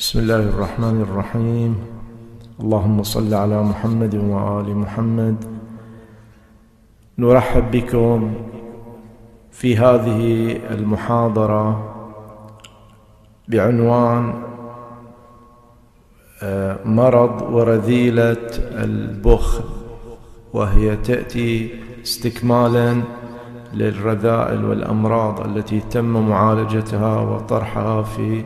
بسم 0.00 0.18
الله 0.18 0.36
الرحمن 0.36 1.00
الرحيم. 1.00 1.76
اللهم 2.60 3.02
صل 3.02 3.34
على 3.34 3.62
محمد 3.62 4.14
وآل 4.14 4.76
محمد. 4.76 5.44
نرحب 7.18 7.70
بكم 7.70 8.34
في 9.52 9.76
هذه 9.76 10.52
المحاضرة 10.70 11.94
بعنوان 13.48 14.42
آه، 16.42 16.78
مرض 16.84 17.42
ورذيلة 17.42 18.46
البخل 18.72 19.64
وهي 20.52 20.96
تأتي 20.96 21.70
استكمالا 22.02 23.02
للرذائل 23.74 24.64
والأمراض 24.64 25.40
التي 25.40 25.80
تم 25.80 26.28
معالجتها 26.28 27.20
وطرحها 27.20 28.02
في 28.02 28.44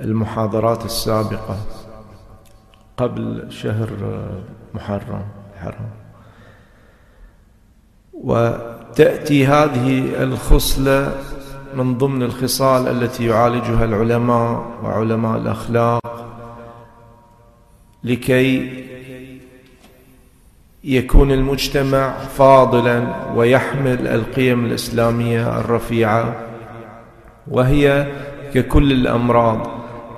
المحاضرات 0.00 0.84
السابقة 0.84 1.56
قبل 2.96 3.46
شهر 3.52 3.88
محرم 4.74 5.24
الحرام 5.54 5.90
وتأتي 8.12 9.46
هذه 9.46 10.22
الخصلة 10.22 11.12
من 11.74 11.98
ضمن 11.98 12.22
الخصال 12.22 12.88
التي 12.88 13.26
يعالجها 13.26 13.84
العلماء 13.84 14.66
وعلماء 14.82 15.38
الأخلاق 15.38 16.00
لكي 18.04 18.84
يكون 20.84 21.32
المجتمع 21.32 22.18
فاضلا 22.18 23.06
ويحمل 23.34 24.06
القيم 24.06 24.64
الإسلامية 24.64 25.60
الرفيعة 25.60 26.36
وهي 27.48 28.12
ككل 28.54 28.92
الأمراض. 28.92 29.73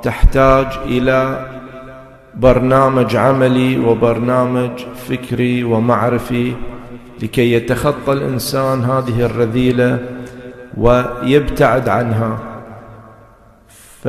تحتاج 0.06 0.66
إلى 0.84 1.46
برنامج 2.34 3.16
عملي 3.16 3.78
وبرنامج 3.78 4.71
فكري 5.09 5.65
ومعرفي 5.65 6.54
لكي 7.23 7.52
يتخطى 7.52 8.12
الإنسان 8.12 8.84
هذه 8.84 9.27
الرذيلة 9.27 9.99
ويبتعد 10.77 11.88
عنها. 11.88 12.38
ف 14.02 14.09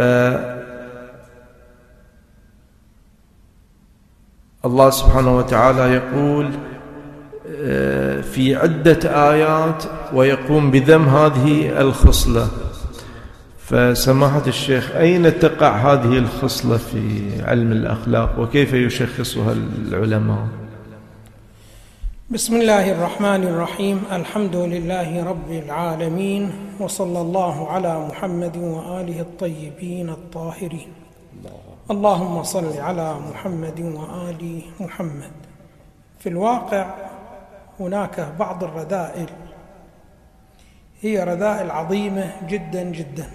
الله 4.66 4.90
سبحانه 4.90 5.38
وتعالى 5.38 5.94
يقول 5.94 6.50
آه، 7.60 8.22
في 8.22 8.56
عدة 8.56 9.32
آيات 9.32 9.84
ويقوم 10.14 10.72
بذم 10.72 11.04
هذه 11.04 11.82
الخصلة. 11.82 12.48
فسماحة 13.68 14.48
الشيخ 14.48 14.96
أين 14.96 15.40
تقع 15.40 15.94
هذه 15.94 16.18
الخصلة 16.18 16.78
في 16.78 17.30
علم 17.44 17.72
الأخلاق؟ 17.72 18.40
وكيف 18.40 18.74
يشخصها 18.74 19.52
العلماء؟ 19.52 20.48
بسم 22.30 22.56
الله 22.56 22.92
الرحمن 22.92 23.44
الرحيم. 23.44 24.04
الحمد 24.12 24.56
لله 24.56 25.24
رب 25.24 25.52
العالمين 25.52 26.52
وصلى 26.80 27.22
الله 27.22 27.70
على 27.72 28.08
محمد 28.08 28.58
وآله 28.58 29.22
الطيبين 29.22 30.10
الطاهرين. 30.10 30.92
اللهم 31.92 32.44
صل 32.44 32.78
على 32.78 33.16
محمد 33.32 33.80
وآل 33.80 34.62
محمد. 34.80 35.32
في 36.20 36.30
الواقع 36.30 36.86
هناك 37.80 38.28
بعض 38.40 38.64
الرذائل 38.64 39.30
هي 41.02 41.24
رذائل 41.24 41.72
عظيمة 41.72 42.32
جدا 42.48 42.84
جدا. 42.84 43.28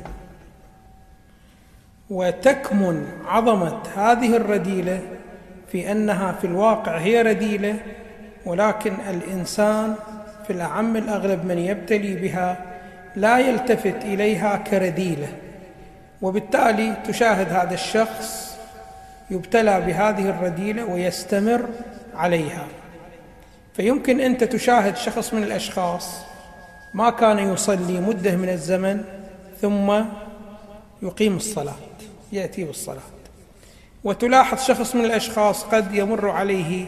وتكمن 2.13 3.07
عظمة 3.27 3.83
هذه 3.97 4.37
الرذيله 4.37 5.01
في 5.73 5.93
أنها 5.93 6.33
في 6.33 6.47
الواقع 6.47 6.99
هي 6.99 7.23
رذيله 7.23 7.77
ولكن 8.47 8.95
الإنسان 9.11 9.95
في 10.47 10.53
الأعم 10.53 10.97
الأغلب 10.97 11.45
من 11.45 11.59
يبتلي 11.59 12.15
بها 12.15 12.57
لا 13.17 13.39
يلتفت 13.39 14.05
إليها 14.05 14.57
كرذيله 14.57 15.29
وبالتالي 16.23 16.97
تشاهد 17.07 17.53
هذا 17.53 17.75
الشخص 17.75 18.57
يبتلى 19.31 19.81
بهذه 19.81 20.31
الرذيله 20.31 20.85
ويستمر 20.85 21.69
عليها. 22.15 22.67
فيمكن 23.75 24.21
أنت 24.21 24.45
تشاهد 24.45 24.97
شخص 24.97 25.35
من 25.35 25.43
الأشخاص 25.43 26.21
ما 26.95 27.11
كان 27.11 27.39
يصلي 27.39 28.01
مدة 28.01 28.37
من 28.37 28.49
الزمن 28.49 29.05
ثم 29.61 30.05
يقيم 31.03 31.37
الصلاة. 31.37 31.92
يأتي 32.33 32.65
بالصلاة. 32.65 33.03
وتلاحظ 34.05 34.59
شخص 34.59 34.95
من 34.95 35.05
الأشخاص 35.05 35.65
قد 35.65 35.95
يمر 35.95 36.31
عليه 36.31 36.87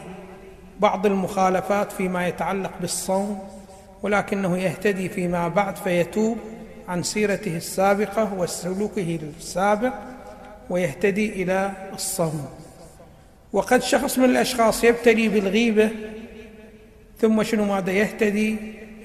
بعض 0.79 1.05
المخالفات 1.05 1.91
فيما 1.91 2.27
يتعلق 2.27 2.71
بالصوم 2.81 3.39
ولكنه 4.03 4.57
يهتدي 4.57 5.09
فيما 5.09 5.47
بعد 5.47 5.75
فيتوب 5.75 6.37
عن 6.87 7.03
سيرته 7.03 7.57
السابقة 7.57 8.33
وسلوكه 8.33 9.19
السابق 9.39 9.93
ويهتدي 10.69 11.43
إلى 11.43 11.71
الصوم. 11.93 12.47
وقد 13.53 13.81
شخص 13.81 14.17
من 14.17 14.25
الأشخاص 14.25 14.83
يبتلي 14.83 15.29
بالغيبة 15.29 15.89
ثم 17.21 17.43
شنو 17.43 17.65
ماذا 17.65 17.91
يهتدي؟ 17.91 18.57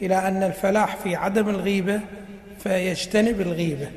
إلى 0.02 0.28
أن 0.28 0.42
الفلاح 0.42 0.96
في 0.96 1.16
عدم 1.16 1.48
الغيبة 1.48 2.00
فيجتنب 2.58 3.40
الغيبة. 3.40 3.88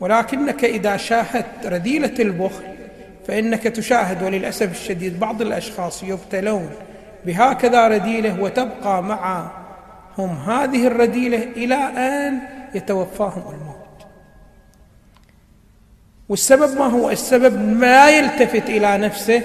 ولكنك 0.00 0.64
إذا 0.64 0.96
شاهدت 0.96 1.66
رذيلة 1.66 2.14
البخل 2.18 2.62
فإنك 3.28 3.62
تشاهد 3.62 4.22
وللأسف 4.22 4.70
الشديد 4.70 5.20
بعض 5.20 5.42
الأشخاص 5.42 6.02
يبتلون 6.02 6.70
بهكذا 7.26 7.88
رذيلة 7.88 8.40
وتبقى 8.40 9.02
معهم 9.02 10.38
هذه 10.46 10.86
الرذيلة 10.86 11.42
إلى 11.56 11.74
أن 11.74 12.38
يتوفاهم 12.74 13.42
الموت. 13.48 13.78
والسبب 16.28 16.78
ما 16.78 16.86
هو؟ 16.86 17.10
السبب 17.10 17.78
ما 17.80 18.10
يلتفت 18.10 18.70
إلى 18.70 18.98
نفسه 18.98 19.42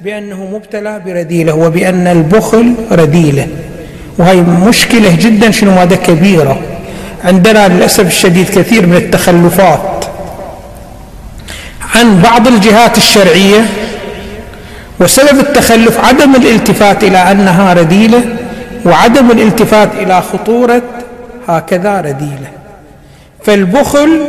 بأنه 0.00 0.50
مبتلى 0.50 1.00
برذيلة 1.00 1.54
وبأن 1.54 2.06
البخل 2.06 2.74
رذيلة. 2.92 3.48
وهي 4.18 4.40
مشكلة 4.40 5.16
جدا 5.20 5.50
شنو؟ 5.50 5.70
ماذا 5.70 5.96
كبيرة. 5.96 6.75
عندنا 7.26 7.68
للأسف 7.68 8.06
الشديد 8.06 8.48
كثير 8.48 8.86
من 8.86 8.96
التخلفات 8.96 10.04
عن 11.94 12.22
بعض 12.22 12.46
الجهات 12.46 12.96
الشرعية 12.96 13.66
وسبب 15.00 15.40
التخلف 15.40 16.04
عدم 16.04 16.34
الالتفات 16.34 17.04
إلى 17.04 17.18
أنها 17.18 17.72
رذيلة 17.72 18.24
وعدم 18.84 19.30
الالتفات 19.30 19.88
إلى 19.94 20.22
خطورة 20.22 20.82
هكذا 21.48 22.00
رذيلة. 22.00 22.48
فالبخل 23.44 24.20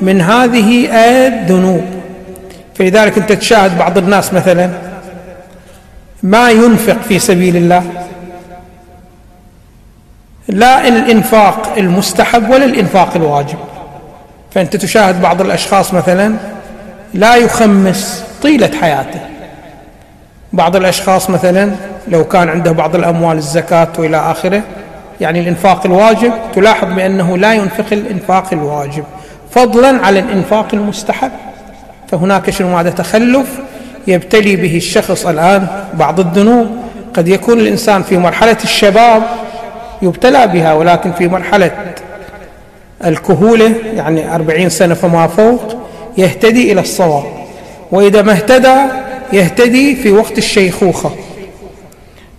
من 0.00 0.20
هذه 0.20 0.88
الذنوب. 1.26 1.84
فلذلك 2.74 3.18
أنت 3.18 3.32
تشاهد 3.32 3.78
بعض 3.78 3.98
الناس 3.98 4.32
مثلا 4.32 4.70
ما 6.22 6.50
ينفق 6.50 6.96
في 7.08 7.18
سبيل 7.18 7.56
الله. 7.56 7.82
لا 10.48 10.88
الإنفاق 10.88 11.72
المستحب 11.76 12.50
ولا 12.50 12.64
الإنفاق 12.64 13.16
الواجب. 13.16 13.58
فأنت 14.50 14.76
تشاهد 14.76 15.22
بعض 15.22 15.40
الأشخاص 15.40 15.94
مثلا 15.94 16.34
لا 17.14 17.36
يخمس 17.36 18.24
طيلة 18.42 18.70
حياته. 18.80 19.20
بعض 20.52 20.76
الأشخاص 20.76 21.30
مثلا 21.30 21.70
لو 22.08 22.24
كان 22.24 22.48
عنده 22.48 22.72
بعض 22.72 22.94
الأموال 22.96 23.36
الزكاة 23.36 23.88
وإلى 23.98 24.16
آخره 24.16 24.62
يعني 25.20 25.40
الإنفاق 25.40 25.86
الواجب 25.86 26.32
تلاحظ 26.54 26.92
بأنه 26.92 27.36
لا 27.38 27.54
ينفق 27.54 27.86
الإنفاق 27.92 28.46
الواجب. 28.52 29.04
فضلا 29.50 30.06
على 30.06 30.18
الإنفاق 30.18 30.66
المستحب. 30.72 31.30
فهناك 32.08 32.50
شنو؟ 32.50 32.78
هذا 32.78 32.90
تخلف 32.90 33.48
يبتلي 34.06 34.56
به 34.56 34.76
الشخص 34.76 35.26
الآن 35.26 35.66
بعض 35.94 36.20
الذنوب. 36.20 36.76
قد 37.14 37.28
يكون 37.28 37.60
الإنسان 37.60 38.02
في 38.02 38.18
مرحلة 38.18 38.56
الشباب 38.64 39.22
يبتلى 40.04 40.46
بها 40.46 40.72
ولكن 40.72 41.12
في 41.12 41.28
مرحلة 41.28 41.70
الكهولة 43.04 43.74
يعني 43.94 44.34
أربعين 44.34 44.68
سنة 44.68 44.94
فما 44.94 45.26
فوق 45.26 45.76
يهتدي 46.18 46.72
إلى 46.72 46.80
الصواب. 46.80 47.24
وإذا 47.92 48.22
ما 48.22 48.32
اهتدى 48.32 48.76
يهتدي 49.32 49.96
في 49.96 50.12
وقت 50.12 50.38
الشيخوخة. 50.38 51.10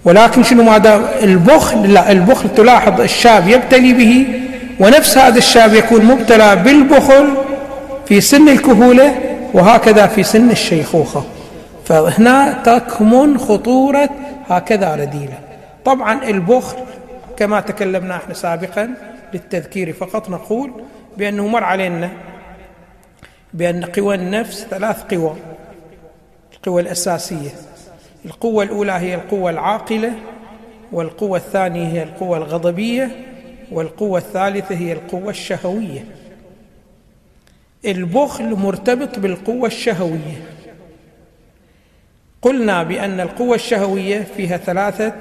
ولكن 0.05 0.43
شنو 0.43 0.63
ماذا 0.63 1.01
البخل 1.23 1.93
لا 1.93 2.11
البخل 2.11 2.49
تلاحظ 2.55 3.01
الشاب 3.01 3.47
يبتلي 3.47 3.93
به 3.93 4.25
ونفس 4.79 5.17
هذا 5.17 5.37
الشاب 5.37 5.73
يكون 5.73 6.05
مبتلى 6.05 6.55
بالبخل 6.55 7.27
في 8.05 8.21
سن 8.21 8.49
الكهولة 8.49 9.15
وهكذا 9.53 10.07
في 10.07 10.23
سن 10.23 10.51
الشيخوخة. 10.51 11.23
فهنا 11.85 12.57
تكمن 12.65 13.37
خطورة 13.37 14.09
هكذا 14.49 14.95
رديلة. 14.95 15.37
طبعا 15.85 16.23
البخل 16.23 16.77
كما 17.37 17.59
تكلمنا 17.61 18.15
إحنا 18.15 18.33
سابقا 18.33 18.95
للتذكير 19.33 19.93
فقط 19.93 20.29
نقول 20.29 20.71
بأنه 21.17 21.47
مر 21.47 21.63
علينا 21.63 22.11
بأن 23.53 23.85
قوى 23.85 24.15
النفس 24.15 24.63
ثلاث 24.63 25.03
قوى. 25.13 25.35
القوى 26.53 26.81
الأساسية 26.81 27.49
القوة 28.25 28.63
الأولى 28.63 28.91
هي 28.91 29.15
القوة 29.15 29.49
العاقلة 29.49 30.13
والقوة 30.91 31.37
الثانية 31.37 31.87
هي 31.87 32.03
القوة 32.03 32.37
الغضبية 32.37 33.11
والقوة 33.71 34.19
الثالثة 34.19 34.75
هي 34.75 34.93
القوة 34.93 35.29
الشهوية. 35.29 36.05
البخل 37.85 38.55
مرتبط 38.55 39.19
بالقوة 39.19 39.67
الشهوية. 39.67 40.49
قلنا 42.41 42.83
بأن 42.83 43.19
القوة 43.19 43.55
الشهوية 43.55 44.21
فيها 44.37 44.57
ثلاثة 44.57 45.13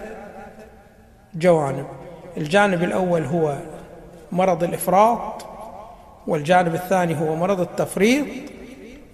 جوانب. 1.35 1.87
الجانب 2.37 2.83
الأول 2.83 3.25
هو 3.25 3.57
مرض 4.33 4.65
الإفراط 4.65 5.47
والجانب 6.27 6.75
الثاني 6.75 7.21
هو 7.21 7.37
مرض 7.37 7.61
التفريط 7.61 8.27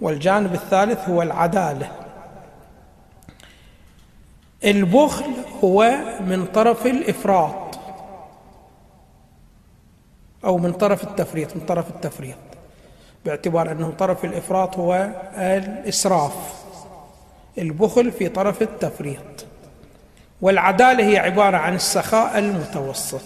والجانب 0.01 0.53
الثالث 0.53 1.09
هو 1.09 1.21
العدالة. 1.21 1.91
البخل 4.65 5.31
هو 5.63 5.95
من 6.19 6.45
طرف 6.45 6.85
الإفراط 6.85 7.79
أو 10.45 10.57
من 10.57 10.73
طرف 10.73 11.03
التفريط 11.03 11.55
من 11.55 11.61
طرف 11.61 11.89
التفريط 11.89 12.37
باعتبار 13.25 13.71
أنه 13.71 13.93
طرف 13.99 14.25
الإفراط 14.25 14.77
هو 14.77 15.09
الإسراف 15.35 16.63
البخل 17.57 18.11
في 18.11 18.29
طرف 18.29 18.61
التفريط. 18.61 19.45
والعدالة 20.41 21.03
هي 21.03 21.17
عبارة 21.17 21.57
عن 21.57 21.75
السخاء 21.75 22.39
المتوسط. 22.39 23.21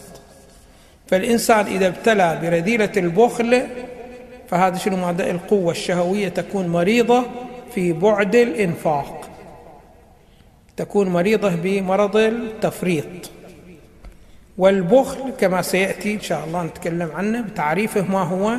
فالإنسان 1.08 1.66
إذا 1.66 1.88
ابتلى 1.88 2.40
برذيلة 2.42 2.92
البخل 2.98 3.68
فهذا 4.50 4.78
شنو 4.78 4.98
ماذا 4.98 5.32
القوة 5.32 5.72
الشهوية 5.72 6.30
تكون 6.30 6.68
مريضة 6.68 7.24
في 7.76 7.94
بعد 7.94 8.36
الإنفاق. 8.36 9.30
تكون 10.78 11.10
مريضة 11.10 11.56
بمرض 11.56 12.18
التفريط. 12.18 13.32
والبخل 14.58 15.30
كما 15.40 15.62
سيأتي 15.62 16.14
إن 16.14 16.22
شاء 16.22 16.46
الله 16.46 16.64
نتكلم 16.64 17.12
عنه 17.16 17.42
بتعريفه 17.42 18.02
ما 18.02 18.24
هو؟ 18.24 18.56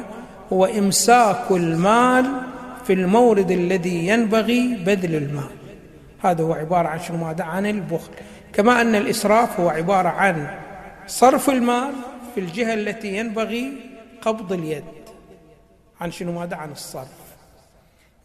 هو 0.53 0.65
إمساك 0.65 1.51
المال 1.51 2.27
في 2.87 2.93
المورد 2.93 3.51
الذي 3.51 4.07
ينبغي 4.07 4.75
بذل 4.87 5.15
المال. 5.15 5.51
هذا 6.23 6.45
هو 6.45 6.53
عبارة 6.53 6.89
عن 6.89 7.01
شنو 7.01 7.17
ماذا 7.17 7.45
عن 7.45 7.67
البخل. 7.67 8.11
كما 8.57 8.81
أن 8.81 8.95
الإسراف 8.95 9.61
هو 9.61 9.69
عبارة 9.69 10.09
عن 10.09 10.59
صرف 11.07 11.51
المال 11.51 11.93
في 12.35 12.41
الجهة 12.41 12.75
التي 12.75 13.17
ينبغي 13.17 13.73
قبض 14.23 14.53
اليد. 14.53 14.85
عن 16.01 16.11
شنو 16.11 16.33
ماذا؟ 16.33 16.57
عن 16.57 16.73
الصرف. 16.73 17.37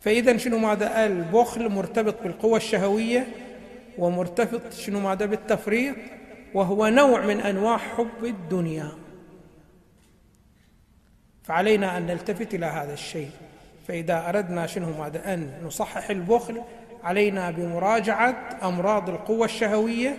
فإذا 0.02 0.38
شنو 0.38 0.58
ماذا؟ 0.58 1.06
البخل 1.06 1.70
مرتبط 1.70 2.24
بالقوة 2.24 2.58
الشهوية 2.58 3.28
ومرتبط 3.98 4.74
شنو 4.74 5.00
ماذا؟ 5.00 5.26
بالتفريط 5.26 5.96
وهو 6.54 6.88
نوع 6.88 7.26
من 7.26 7.40
أنواع 7.40 7.78
حب 7.78 8.24
الدنيا. 8.26 8.92
فعلينا 11.44 11.98
أن 11.98 12.06
نلتفت 12.06 12.54
إلى 12.54 12.66
هذا 12.66 12.94
الشيء. 12.94 13.30
فإذا 13.88 14.30
أردنا 14.30 14.68
شنو 14.68 14.98
ماذا؟ 15.00 15.34
أن 15.34 15.62
نصحح 15.66 16.10
البخل 16.10 16.62
علينا 17.04 17.52
بمراجعة 17.52 18.60
أمراض 18.64 19.10
القوة 19.10 19.46
الشهوية 19.46 20.18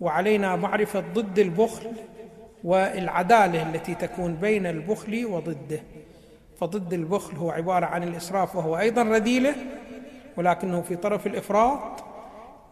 وعلينا 0.00 0.56
معرفة 0.56 1.00
ضد 1.00 1.38
البخل 1.38 1.92
والعدالة 2.64 3.62
التي 3.62 3.94
تكون 3.94 4.34
بين 4.34 4.66
البخل 4.66 5.26
وضده. 5.26 5.82
فضد 6.60 6.92
البخل 6.92 7.36
هو 7.36 7.50
عبارة 7.50 7.86
عن 7.86 8.02
الإسراف 8.02 8.56
وهو 8.56 8.78
أيضا 8.78 9.02
رذيلة 9.02 9.54
ولكنه 10.36 10.82
في 10.82 10.96
طرف 10.96 11.26
الإفراط 11.26 12.04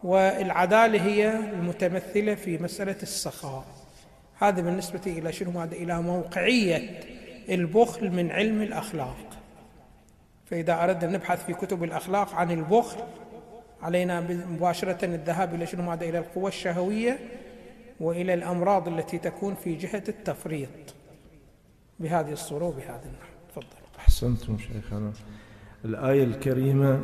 والعدالة 0.04 1.02
هي 1.02 1.36
المتمثلة 1.36 2.34
في 2.34 2.58
مسألة 2.58 2.96
السخاء. 3.02 3.64
هذا 4.38 4.62
بالنسبة 4.62 5.00
إلى 5.06 5.32
شنو؟ 5.32 5.60
هذا 5.60 5.74
إلى 5.74 6.02
موقعية 6.02 7.00
البخل 7.48 8.10
من 8.10 8.30
علم 8.30 8.62
الأخلاق. 8.62 9.43
فإذا 10.54 10.84
أردنا 10.84 11.12
نبحث 11.12 11.46
في 11.46 11.54
كتب 11.54 11.84
الأخلاق 11.84 12.34
عن 12.34 12.50
البخل 12.50 12.98
علينا 13.82 14.20
مباشرة 14.50 15.04
الذهاب 15.04 15.54
إلى 15.54 15.66
شنو 15.66 15.90
هذا 15.90 16.04
إلى 16.04 16.18
القوى 16.18 16.48
الشهوية 16.48 17.18
وإلى 18.00 18.34
الأمراض 18.34 18.88
التي 18.88 19.18
تكون 19.18 19.54
في 19.54 19.74
جهة 19.74 20.02
التفريط. 20.08 20.68
بهذه 22.00 22.32
الصورة 22.32 22.64
وبهذا 22.64 23.02
النحو. 23.04 23.32
تفضل. 23.48 23.66
أحسنتم 23.98 24.58
شيخنا. 24.58 25.12
الآية 25.84 26.24
الكريمة 26.24 27.00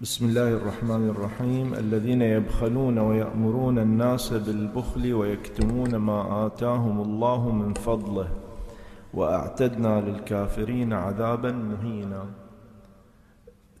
بسم 0.00 0.26
الله 0.26 0.48
الرحمن 0.48 1.08
الرحيم 1.08 1.74
الذين 1.74 2.22
يبخلون 2.22 2.98
ويأمرون 2.98 3.78
الناس 3.78 4.32
بالبخل 4.32 5.12
ويكتمون 5.12 5.96
ما 5.96 6.46
آتاهم 6.46 7.00
الله 7.00 7.52
من 7.52 7.74
فضله 7.74 8.28
وأعتدنا 9.14 10.00
للكافرين 10.00 10.92
عذابا 10.92 11.52
مهينا. 11.52 12.24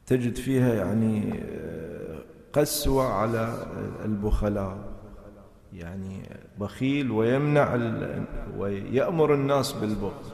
تجد 0.08 0.36
فيها 0.36 0.74
يعني 0.74 1.40
قسوة 2.52 3.04
على 3.12 3.66
البخلاء. 4.04 4.78
يعني 5.72 6.22
بخيل 6.60 7.10
ويمنع 7.10 7.78
ويأمر 8.56 9.34
الناس 9.34 9.72
بالبخل 9.72 10.32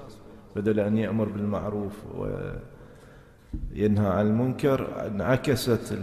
بدل 0.57 0.81
أن 0.81 0.99
يأمر 0.99 1.29
بالمعروف 1.29 1.93
وينهى 2.15 4.07
عن 4.07 4.27
المنكر. 4.27 5.07
انعكست 5.07 5.99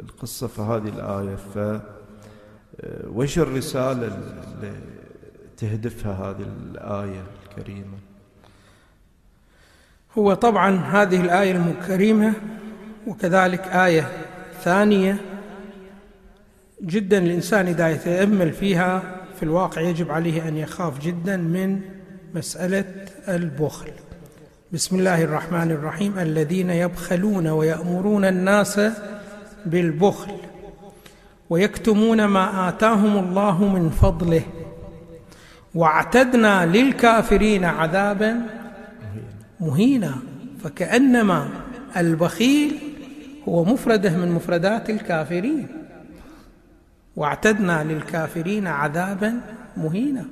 القصة 0.00 0.46
في 0.46 0.62
هذه 0.62 0.88
الآية. 0.88 1.36
ف 1.36 1.80
وش 3.06 3.38
الرسالة 3.38 4.06
اللي 4.06 4.72
تهدفها 5.56 6.30
هذه 6.30 6.46
الآية 6.70 7.22
الكريمة؟ 7.42 7.98
هو 10.18 10.34
طبعا 10.34 10.70
هذه 10.76 11.20
الآية 11.20 11.56
الكريمة 11.56 12.34
وكذلك 13.06 13.60
آية 13.60 14.08
ثانية. 14.62 15.16
جدا 16.82 17.18
الإنسان 17.18 17.66
إذا 17.66 17.88
يتأمل 17.88 18.52
فيها 18.52 19.02
في 19.36 19.42
الواقع 19.42 19.80
يجب 19.80 20.10
عليه 20.10 20.48
أن 20.48 20.56
يخاف 20.56 21.00
جدا 21.00 21.36
من 21.36 21.80
مسألة 22.34 22.84
البخل. 23.28 23.90
بسم 24.72 24.98
الله 24.98 25.22
الرحمن 25.24 25.70
الرحيم. 25.70 26.18
الذين 26.18 26.70
يبخلون 26.70 27.46
ويأمرون 27.46 28.24
الناس 28.24 28.80
بالبخل 29.66 30.32
ويكتمون 31.50 32.24
ما 32.24 32.68
آتاهم 32.68 33.28
الله 33.28 33.64
من 33.64 33.90
فضله 33.90 34.42
واعتدنا 35.74 36.66
للكافرين 36.66 37.64
عذابا 37.64 38.40
مهينا. 39.60 40.14
فكأنما 40.64 41.48
البخيل 41.96 42.85
هو 43.48 43.64
مفردة 43.64 44.10
من 44.10 44.32
مفردات 44.32 44.90
الكافرين. 44.90 45.68
واعتدنا 47.16 47.84
للكافرين 47.84 48.66
عذابا 48.66 49.40
مهينا. 49.76 50.24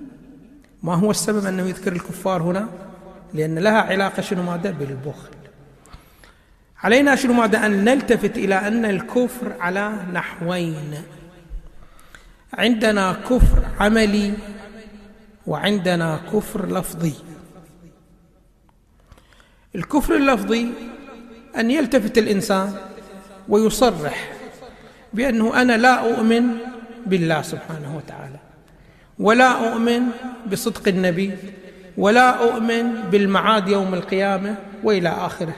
ما 0.83 0.95
هو 0.95 1.11
السبب 1.11 1.47
أنه 1.47 1.63
يذكر 1.63 1.93
الكفار 1.93 2.43
هنا؟ 2.43 2.69
لأن 3.35 3.59
لها 3.59 3.81
علاقة 3.81 4.23
شنو 4.23 4.43
ماذا 4.43 4.71
بالبخل. 4.71 5.35
علينا 6.83 7.17
شنو 7.17 7.33
ماذا 7.33 7.67
أن 7.67 7.85
نلتفت 7.85 8.39
إلى 8.39 8.55
أن 8.55 8.85
الكفر 8.85 9.53
على 9.61 9.93
نحوين. 10.13 10.95
عندنا 12.55 13.13
كفر 13.13 13.65
عملي 13.81 14.33
وعندنا 15.47 16.21
كفر 16.33 16.67
لفظي. 16.67 17.15
الكفر 19.75 20.17
اللفظي 20.17 20.69
أن 21.59 21.71
يلتفت 21.71 22.19
الإنسان 22.19 22.75
ويصرح 23.49 24.33
بأنه 25.13 25.63
أنا 25.63 25.77
لا 25.77 25.95
أؤمن 25.95 26.45
بالله 27.07 27.43
سبحانه 27.43 27.97
وتعالى 27.97 28.39
ولا 29.19 29.51
أؤمن 29.69 30.03
بصدق 30.53 30.89
النبي 30.89 31.31
ولا 31.97 32.31
أؤمن 32.31 32.93
بالمعاد 33.11 33.69
يوم 33.69 33.95
القيامة 33.95 34.55
وإلى 34.83 35.09
آخره. 35.09 35.55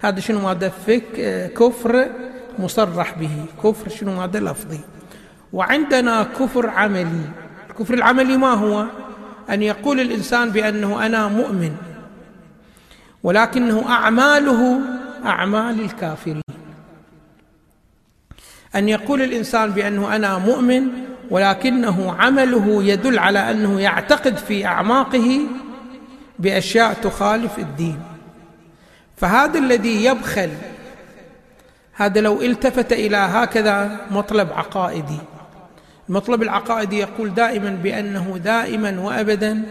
هذا 0.00 0.20
شنو 0.20 0.48
هذا 0.48 0.68
فك 0.68 1.52
كفر 1.56 2.06
مصرح 2.58 3.18
به 3.18 3.44
كفر 3.64 3.88
شنو 3.88 4.22
هذا 4.22 4.40
لفظي. 4.40 4.80
وعندنا 5.52 6.22
كفر 6.22 6.70
عملي 6.70 7.20
الكفر 7.70 7.94
العملي 7.94 8.36
ما 8.36 8.52
هو؟ 8.52 8.86
أن 9.50 9.62
يقول 9.62 10.00
الإنسان 10.00 10.50
بأنه 10.50 11.06
أنا 11.06 11.28
مؤمن 11.28 11.76
ولكنه 13.22 13.88
أعماله 13.88 14.80
أعمال 15.24 15.80
الكافرين. 15.80 16.45
أن 18.74 18.88
يقول 18.88 19.22
الإنسان 19.22 19.70
بأنه 19.70 20.16
أنا 20.16 20.38
مؤمن 20.38 20.82
ولكنه 21.30 22.12
عمله 22.18 22.84
يدل 22.84 23.18
على 23.18 23.50
أنه 23.50 23.80
يعتقد 23.80 24.36
في 24.36 24.66
أعماقه 24.66 25.40
بأشياء 26.38 26.92
تخالف 26.92 27.58
الدين. 27.58 28.00
فهذا 29.16 29.58
الذي 29.58 30.04
يبخل 30.04 30.50
هذا 31.92 32.20
لو 32.20 32.42
التفت 32.42 32.92
إلى 32.92 33.16
هكذا 33.16 34.00
مطلب 34.10 34.52
عقائدي. 34.52 35.18
المطلب 36.08 36.42
العقائدي 36.42 36.98
يقول 36.98 37.34
دائما 37.34 37.70
بأنه 37.70 38.38
دائما 38.44 39.00
وابدا 39.00 39.62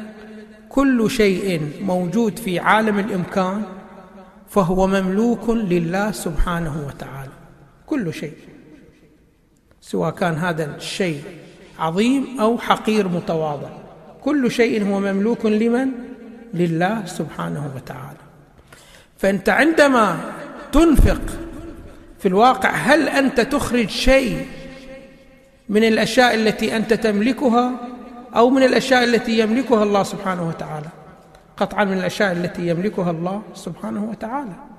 كل 0.69 1.09
شيء 1.11 1.71
موجود 1.81 2.39
في 2.39 2.59
عالم 2.59 2.99
الإمكان 2.99 3.63
فهو 4.49 4.87
مملوك 4.87 5.49
لله 5.49 6.11
سبحانه 6.11 6.87
وتعالى. 6.87 7.31
كل 7.85 8.13
شيء. 8.13 8.54
سواء 9.85 10.09
كان 10.09 10.33
هذا 10.33 10.75
الشيء 10.75 11.23
عظيم 11.79 12.39
أو 12.39 12.57
حقير 12.57 13.07
متواضع. 13.07 13.69
كل 14.21 14.51
شيء 14.51 14.87
هو 14.87 14.99
مملوك 14.99 15.45
لمن؟ 15.45 15.91
لله 16.53 17.05
سبحانه 17.05 17.71
وتعالى. 17.75 18.17
فأنت 19.17 19.49
عندما 19.49 20.17
تنفق 20.71 21.21
في 22.19 22.27
الواقع 22.27 22.69
هل 22.69 23.09
أنت 23.09 23.41
تخرج 23.41 23.89
شيء 23.89 24.45
من 25.69 25.83
الأشياء 25.83 26.35
التي 26.35 26.75
أنت 26.77 26.93
تملكها 26.93 27.71
أو 28.35 28.49
من 28.49 28.63
الأشياء 28.63 29.03
التي 29.03 29.39
يملكها 29.39 29.83
الله 29.83 30.03
سبحانه 30.03 30.47
وتعالى؟ 30.47 30.89
قطعا 31.57 31.83
من 31.83 31.97
الأشياء 31.97 32.31
التي 32.31 32.67
يملكها 32.67 33.11
الله 33.11 33.41
سبحانه 33.53 34.03
وتعالى. 34.03 34.74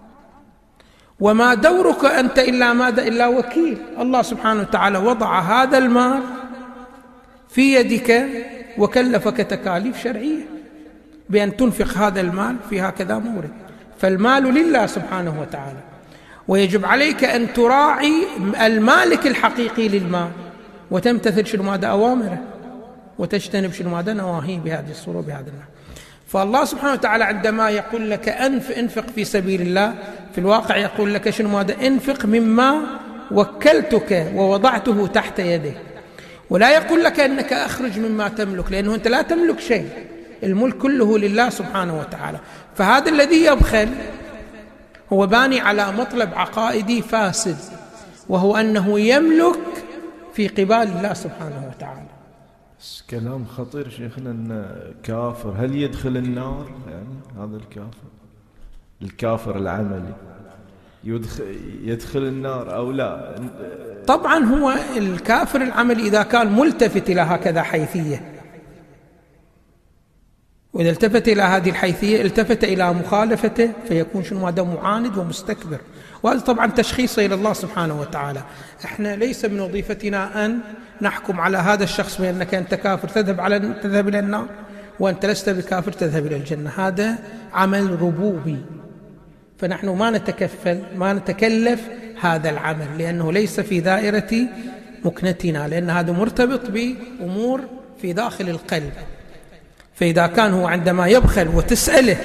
وما 1.21 1.55
دورك 1.55 2.05
أنت 2.05 2.39
إلا 2.39 2.73
ماذا؟ 2.73 3.03
إلا 3.03 3.27
وكيل. 3.27 3.79
الله 3.99 4.23
سبحانه 4.23 4.61
وتعالى 4.61 4.99
وضع 4.99 5.41
هذا 5.41 5.79
المال 5.79 6.23
في 7.49 7.75
يدك 7.75 8.27
وكلفك 8.79 9.37
تكاليف 9.37 10.03
شرعية 10.03 10.45
بأن 11.31 11.57
تنفق 11.57 11.99
هذا 11.99 12.21
المال 12.21 12.57
في 12.71 12.81
هكذا 12.81 13.19
مورد. 13.19 13.51
فالمال 13.99 14.43
لله 14.43 14.87
سبحانه 14.87 15.41
وتعالى. 15.41 15.81
ويجب 16.49 16.85
عليك 16.85 17.25
أن 17.25 17.53
تراعي 17.53 18.27
المالك 18.67 19.27
الحقيقي 19.27 19.89
للمال. 19.89 20.31
وتمتثل 20.91 21.47
شنو 21.47 21.63
ماذا؟ 21.63 21.87
أوامره. 21.87 22.39
وتجتنب 23.19 23.73
شنو 23.73 23.91
ماذا؟ 23.91 24.13
نواهيه 24.13 24.59
بهذه 24.59 24.91
الصورة 24.91 25.21
بهذا 25.21 25.51
النحو. 25.51 25.76
فالله 26.37 26.65
سبحانه 26.65 26.93
وتعالى 26.93 27.25
عندما 27.25 27.71
يقول 27.71 28.11
لك 28.11 28.29
أنف 28.29 28.71
انفق 28.71 29.05
في 29.15 29.25
سبيل 29.25 29.61
الله 29.61 29.95
في 30.33 30.39
الواقع 30.39 30.77
يقول 30.77 31.15
لك 31.15 31.31
شنو 31.31 31.49
ماذا 31.49 31.87
انفق 31.87 32.27
مما 32.27 32.81
وكلتك 33.31 34.33
ووضعته 34.35 35.07
تحت 35.07 35.39
يدك 35.39 35.77
ولا 36.51 36.75
يقول 36.75 37.05
لك 37.05 37.21
أنك 37.21 37.53
أخرج 37.53 37.99
مما 37.99 38.29
تملك 38.29 38.73
لأنه 38.73 38.95
أنت 38.95 39.09
لا 39.09 39.23
تملك 39.23 39.61
شيء. 39.61 39.89
الملك 40.43 40.79
كله 40.79 41.19
لله 41.19 41.51
سبحانه 41.51 42.01
وتعالى. 42.01 42.39
فهذا 42.75 43.11
الذي 43.11 43.45
يبخل 43.45 43.89
هو 45.13 45.27
باني 45.27 45.61
على 45.61 45.93
مطلب 45.93 46.35
عقائدي 46.35 47.03
فاسد 47.03 47.57
وهو 48.29 48.57
أنه 48.57 49.01
يملك 49.01 49.61
في 50.35 50.49
قبال 50.49 50.89
الله 50.97 51.15
سبحانه 51.15 51.73
وتعالى. 51.77 52.06
كلام 53.11 53.45
خطير 53.45 53.89
شيخنا 53.89 54.31
ان 54.31 54.71
كافر. 55.03 55.55
هل 55.59 55.77
يدخل 55.77 56.17
النار؟ 56.17 56.71
يعني 56.89 57.15
هذا 57.39 57.57
الكافر. 57.57 58.09
الكافر 59.03 59.59
العملي. 59.59 60.15
يدخل, 61.05 61.57
يدخل 61.83 62.19
النار 62.19 62.77
أو 62.77 62.93
لا؟ 62.93 63.35
طبعا 64.07 64.45
هو 64.45 64.75
الكافر 64.97 65.63
العملي 65.63 66.03
إذا 66.03 66.23
كان 66.23 66.53
ملتفت 66.53 67.11
إلى 67.11 67.21
هكذا 67.21 67.63
حيثية. 67.63 68.33
وإذا 70.73 70.91
التفت 70.91 71.29
إلى 71.29 71.43
هذه 71.43 71.71
الحيثية 71.71 72.23
التفت 72.23 72.65
إلى 72.65 72.93
مخالفته 72.93 73.73
فيكون 73.89 74.23
شنو؟ 74.25 74.47
هذا 74.47 74.63
معاند 74.63 75.19
ومستكبر. 75.19 75.79
وهذا 76.23 76.41
طبعا 76.41 76.67
تشخيصه 76.67 77.27
إلى 77.27 77.35
الله 77.35 77.53
سبحانه 77.53 78.01
وتعالى. 78.01 78.43
إحنا 78.85 79.17
ليس 79.17 79.45
من 79.45 79.61
وظيفتنا 79.61 80.45
أن 80.45 80.59
نحكم 81.03 81.41
على 81.41 81.59
هذا 81.59 81.85
الشخص 81.85 82.21
بانك 82.21 82.55
أنت 82.55 82.75
كافر 82.75 83.09
تذهب 83.09 83.41
على 83.41 83.59
تذهب 83.83 84.09
إلى 84.09 84.19
النار 84.19 84.47
وأنت 85.01 85.27
لست 85.27 85.51
بكافر 85.51 85.93
تذهب 85.93 86.27
إلى 86.27 86.37
الجنة. 86.37 86.71
هذا 86.77 87.19
عمل 87.53 88.03
ربوبي. 88.03 88.59
فنحن 89.59 89.89
ما 89.89 90.11
نتكفل 90.11 90.83
ما 90.97 91.13
نتكلف 91.13 91.81
هذا 92.21 92.51
العمل 92.51 92.99
لأنه 92.99 93.33
ليس 93.33 93.61
في 93.61 93.81
دائرة 93.81 94.49
مكنتنا 95.05 95.69
لأن 95.69 95.91
هذا 95.91 96.13
مرتبط 96.13 96.71
بأمور 96.71 97.61
في 98.03 98.13
داخل 98.13 98.49
القلب. 98.49 98.93
فإذا 99.95 100.27
كان 100.27 100.53
هو 100.53 100.67
عندما 100.67 101.07
يبخل 101.07 101.49
وتسأله 101.49 102.17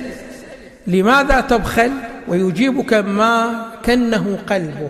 لماذا 0.88 1.42
تبخل؟ 1.42 1.92
ويجيبك 2.32 2.94
ما 2.94 3.66
كنه 3.86 4.40
قلبه. 4.50 4.90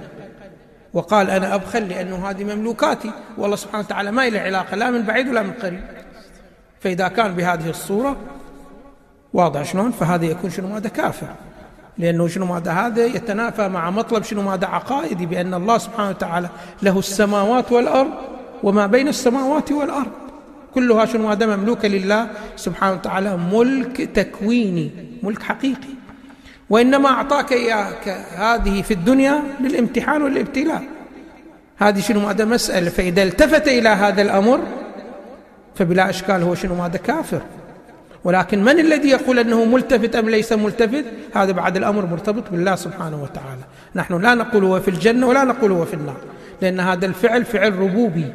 وقال 0.94 1.30
أنا 1.30 1.56
أبخل 1.56 1.88
لأنه 1.88 2.30
هذه 2.30 2.44
مملوكاتي. 2.44 3.12
والله 3.38 3.56
سبحانه 3.56 3.84
وتعالى 3.84 4.12
ما 4.12 4.30
له 4.30 4.40
علاقة 4.40 4.76
لا 4.76 4.92
من 4.92 5.02
بعيد 5.02 5.28
ولا 5.28 5.44
من 5.44 5.52
قريب. 5.52 5.84
فإذا 6.80 7.08
كان 7.08 7.34
بهذه 7.34 7.70
الصورة 7.70 8.18
واضح 9.34 9.64
شلون؟ 9.64 9.92
فهذا 9.92 10.26
يكون 10.26 10.50
شنو 10.50 10.68
ماذا 10.68 10.90
كافر. 10.90 11.28
لأنه 11.98 12.28
شنو 12.28 12.46
ماذا 12.46 12.72
هذا 12.72 13.06
يتنافى 13.06 13.68
مع 13.68 13.90
مطلب 13.90 14.24
شنو 14.24 14.42
ماذا 14.42 14.68
عقائدي 14.68 15.26
بأن 15.26 15.54
الله 15.54 15.78
سبحانه 15.78 16.10
وتعالى 16.10 16.50
له 16.82 17.00
السماوات 17.00 17.72
والأرض 17.72 18.12
وما 18.64 18.88
بين 18.88 19.08
السماوات 19.08 19.72
والأرض. 19.72 20.12
كلها 20.74 21.06
شنو 21.06 21.28
ماذا 21.28 21.56
مملوكة 21.56 21.88
لله 21.88 22.28
سبحانه 22.56 22.94
وتعالى. 22.94 23.38
ملك 23.38 24.02
تكويني 24.02 24.92
ملك 25.24 25.42
حقيقي. 25.42 26.01
وإنما 26.72 27.10
أعطاك 27.10 27.52
إياك. 27.52 28.08
هذه 28.36 28.82
في 28.82 28.94
الدنيا 28.94 29.44
للامتحان 29.60 30.22
والابتلاء. 30.22 30.84
هذه 31.78 32.00
شنو 32.00 32.28
هذا 32.28 32.46
مسألة. 32.46 32.90
فإذا 32.90 33.24
التفت 33.24 33.68
إلى 33.68 33.90
هذا 33.90 34.22
الأمر 34.22 34.60
فبلا 35.76 36.10
إشكال 36.10 36.44
هو 36.44 36.56
شنو 36.56 36.74
هذا 36.74 36.98
كافر. 36.98 37.42
ولكن 38.24 38.64
من 38.64 38.80
الذي 38.80 39.10
يقول 39.10 39.40
أنه 39.40 39.66
ملتفت 39.66 40.16
أم 40.16 40.30
ليس 40.30 40.54
ملتفت؟ 40.54 41.06
هذا 41.36 41.52
بعد 41.52 41.78
الأمر 41.78 42.06
مرتبط 42.06 42.50
بالله 42.50 42.76
سبحانه 42.76 43.24
وتعالى. 43.24 43.64
نحن 43.96 44.22
لا 44.22 44.36
نقول 44.36 44.64
هو 44.64 44.80
في 44.80 44.88
الجنة 44.88 45.28
ولا 45.28 45.44
نقول 45.44 45.72
هو 45.72 45.86
في 45.86 45.94
النار. 45.94 46.18
لأن 46.62 46.80
هذا 46.80 47.06
الفعل 47.06 47.46
فعل 47.46 47.80
ربوبي. 47.80 48.34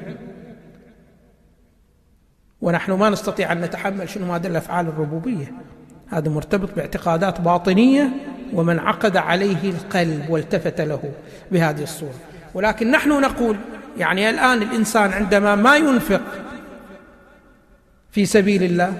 ونحن 2.61 2.93
ما 2.93 3.11
نستطيع 3.11 3.53
أن 3.53 3.61
نتحمل 3.61 4.09
شنو 4.09 4.33
هذه 4.33 4.47
الأفعال 4.47 4.87
الربوبية. 4.87 5.53
هذا 6.11 6.29
مرتبط 6.29 6.69
باعتقادات 6.77 7.41
باطنية 7.41 8.09
ومن 8.53 8.79
عقد 8.79 9.17
عليه 9.17 9.71
القلب 9.71 10.27
والتفت 10.31 10.81
له 10.81 11.13
بهذه 11.53 11.83
الصورة. 11.83 12.15
ولكن 12.55 12.91
نحن 12.91 13.21
نقول 13.21 13.57
يعني 13.99 14.31
الآن 14.31 14.63
الإنسان 14.63 15.13
عندما 15.13 15.55
ما 15.55 15.77
ينفق 15.77 16.23
في 18.13 18.27
سبيل 18.27 18.63
الله 18.63 18.93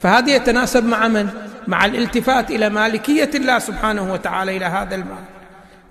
فهذا 0.00 0.34
يتناسب 0.36 0.84
مع 0.84 1.08
من؟ 1.08 1.28
مع 1.66 1.84
الالتفات 1.84 2.50
إلى 2.50 2.68
مالكية 2.68 3.30
الله 3.34 3.58
سبحانه 3.58 4.12
وتعالى 4.12 4.56
إلى 4.56 4.64
هذا 4.64 4.94
المال. 4.94 5.24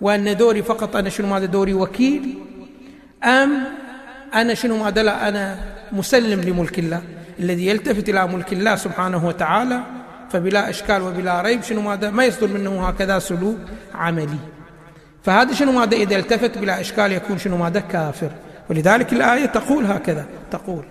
وأن 0.02 0.38
دوري 0.38 0.64
فقط 0.64 0.96
أنا 0.96 1.10
شنو 1.10 1.28
ماذا؟ 1.28 1.46
دوري 1.46 1.74
وكيل؟ 1.74 2.38
أم 3.24 3.64
أنا 4.34 4.54
شنو 4.54 4.84
ماذا؟ 4.84 5.04
لا 5.04 5.28
أنا 5.28 5.60
مسلم 5.92 6.42
لملك 6.42 6.80
الله 6.80 7.02
الذي 7.40 7.68
يلتفت 7.68 8.10
إلى 8.10 8.28
ملك 8.28 8.54
الله 8.54 8.76
سبحانه 8.76 9.28
وتعالى 9.28 9.97
فبلا 10.30 10.70
إشكال 10.70 11.02
وبلا 11.02 11.42
ريب 11.42 11.64
شنو 11.64 11.82
ماذا؟ 11.82 12.10
ما 12.10 12.26
يصدر 12.26 12.48
منه 12.48 12.88
هكذا 12.88 13.20
سلوك 13.20 13.58
عملي. 13.96 14.40
فهذا 15.24 15.54
شنو 15.54 15.72
ماذا؟ 15.72 15.98
إذا 15.98 16.16
التفت 16.16 16.58
بلا 16.58 16.82
إشكال 16.82 17.12
يكون 17.12 17.38
شنو 17.38 17.58
ماذا؟ 17.58 17.80
كافر. 17.80 18.30
ولذلك 18.70 19.14
الآية 19.14 19.46
تقول 19.46 19.86
هكذا 19.86 20.26
تقول 20.52 20.84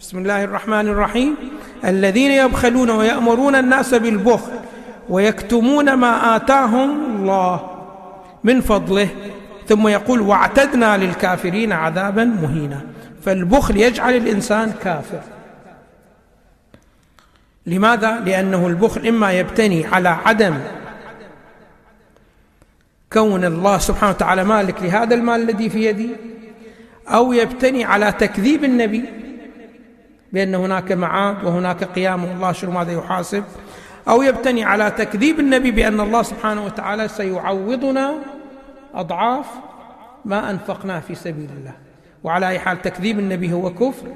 بسم 0.00 0.18
الله 0.18 0.44
الرحمن 0.44 0.88
الرحيم. 0.88 1.36
الذين 1.84 2.30
يبخلون 2.30 2.90
ويأمرون 2.90 3.54
الناس 3.54 3.94
بالبخل 3.94 4.52
ويكتمون 5.08 5.94
ما 5.94 6.36
آتاهم 6.36 7.16
الله 7.16 7.70
من 8.44 8.60
فضله 8.60 9.08
ثم 9.68 9.88
يقول 9.88 10.20
واعتدنا 10.20 10.96
للكافرين 10.96 11.72
عذابا 11.72 12.24
مهينا. 12.24 12.80
فالبخل 13.24 13.76
يجعل 13.76 14.16
الإنسان 14.16 14.72
كافر. 14.84 15.20
لماذا؟ 17.66 18.20
لأنه 18.20 18.66
البخل 18.66 19.06
إما 19.06 19.32
يبتني 19.32 19.86
على 19.86 20.08
عدم 20.08 20.58
كون 23.12 23.44
الله 23.44 23.78
سبحانه 23.78 24.12
وتعالى 24.12 24.44
مالك 24.44 24.82
لهذا 24.82 25.14
المال 25.14 25.42
الذي 25.42 25.70
في 25.70 25.84
يدي 25.84 26.10
أو 27.08 27.32
يبتني 27.32 27.84
على 27.84 28.12
تكذيب 28.12 28.64
النبي 28.64 29.04
بأن 30.32 30.54
هناك 30.54 30.92
معاد 30.92 31.44
وهناك 31.44 31.84
قيام 31.84 32.24
الله 32.24 32.52
شنو 32.52 32.70
ماذا 32.70 32.92
يحاسب 32.92 33.44
أو 34.08 34.22
يبتني 34.22 34.64
على 34.64 34.90
تكذيب 34.90 35.40
النبي 35.40 35.70
بأن 35.70 36.00
الله 36.00 36.22
سبحانه 36.22 36.64
وتعالى 36.64 37.08
سيعوضنا 37.08 38.14
أضعاف 38.94 39.46
ما 40.24 40.50
انفقناه 40.50 41.00
في 41.00 41.14
سبيل 41.14 41.50
الله. 41.58 41.72
وعلى 42.24 42.48
أي 42.48 42.58
حال 42.58 42.82
تكذيب 42.82 43.18
النبي 43.18 43.52
هو 43.52 43.74
كفر. 43.74 44.06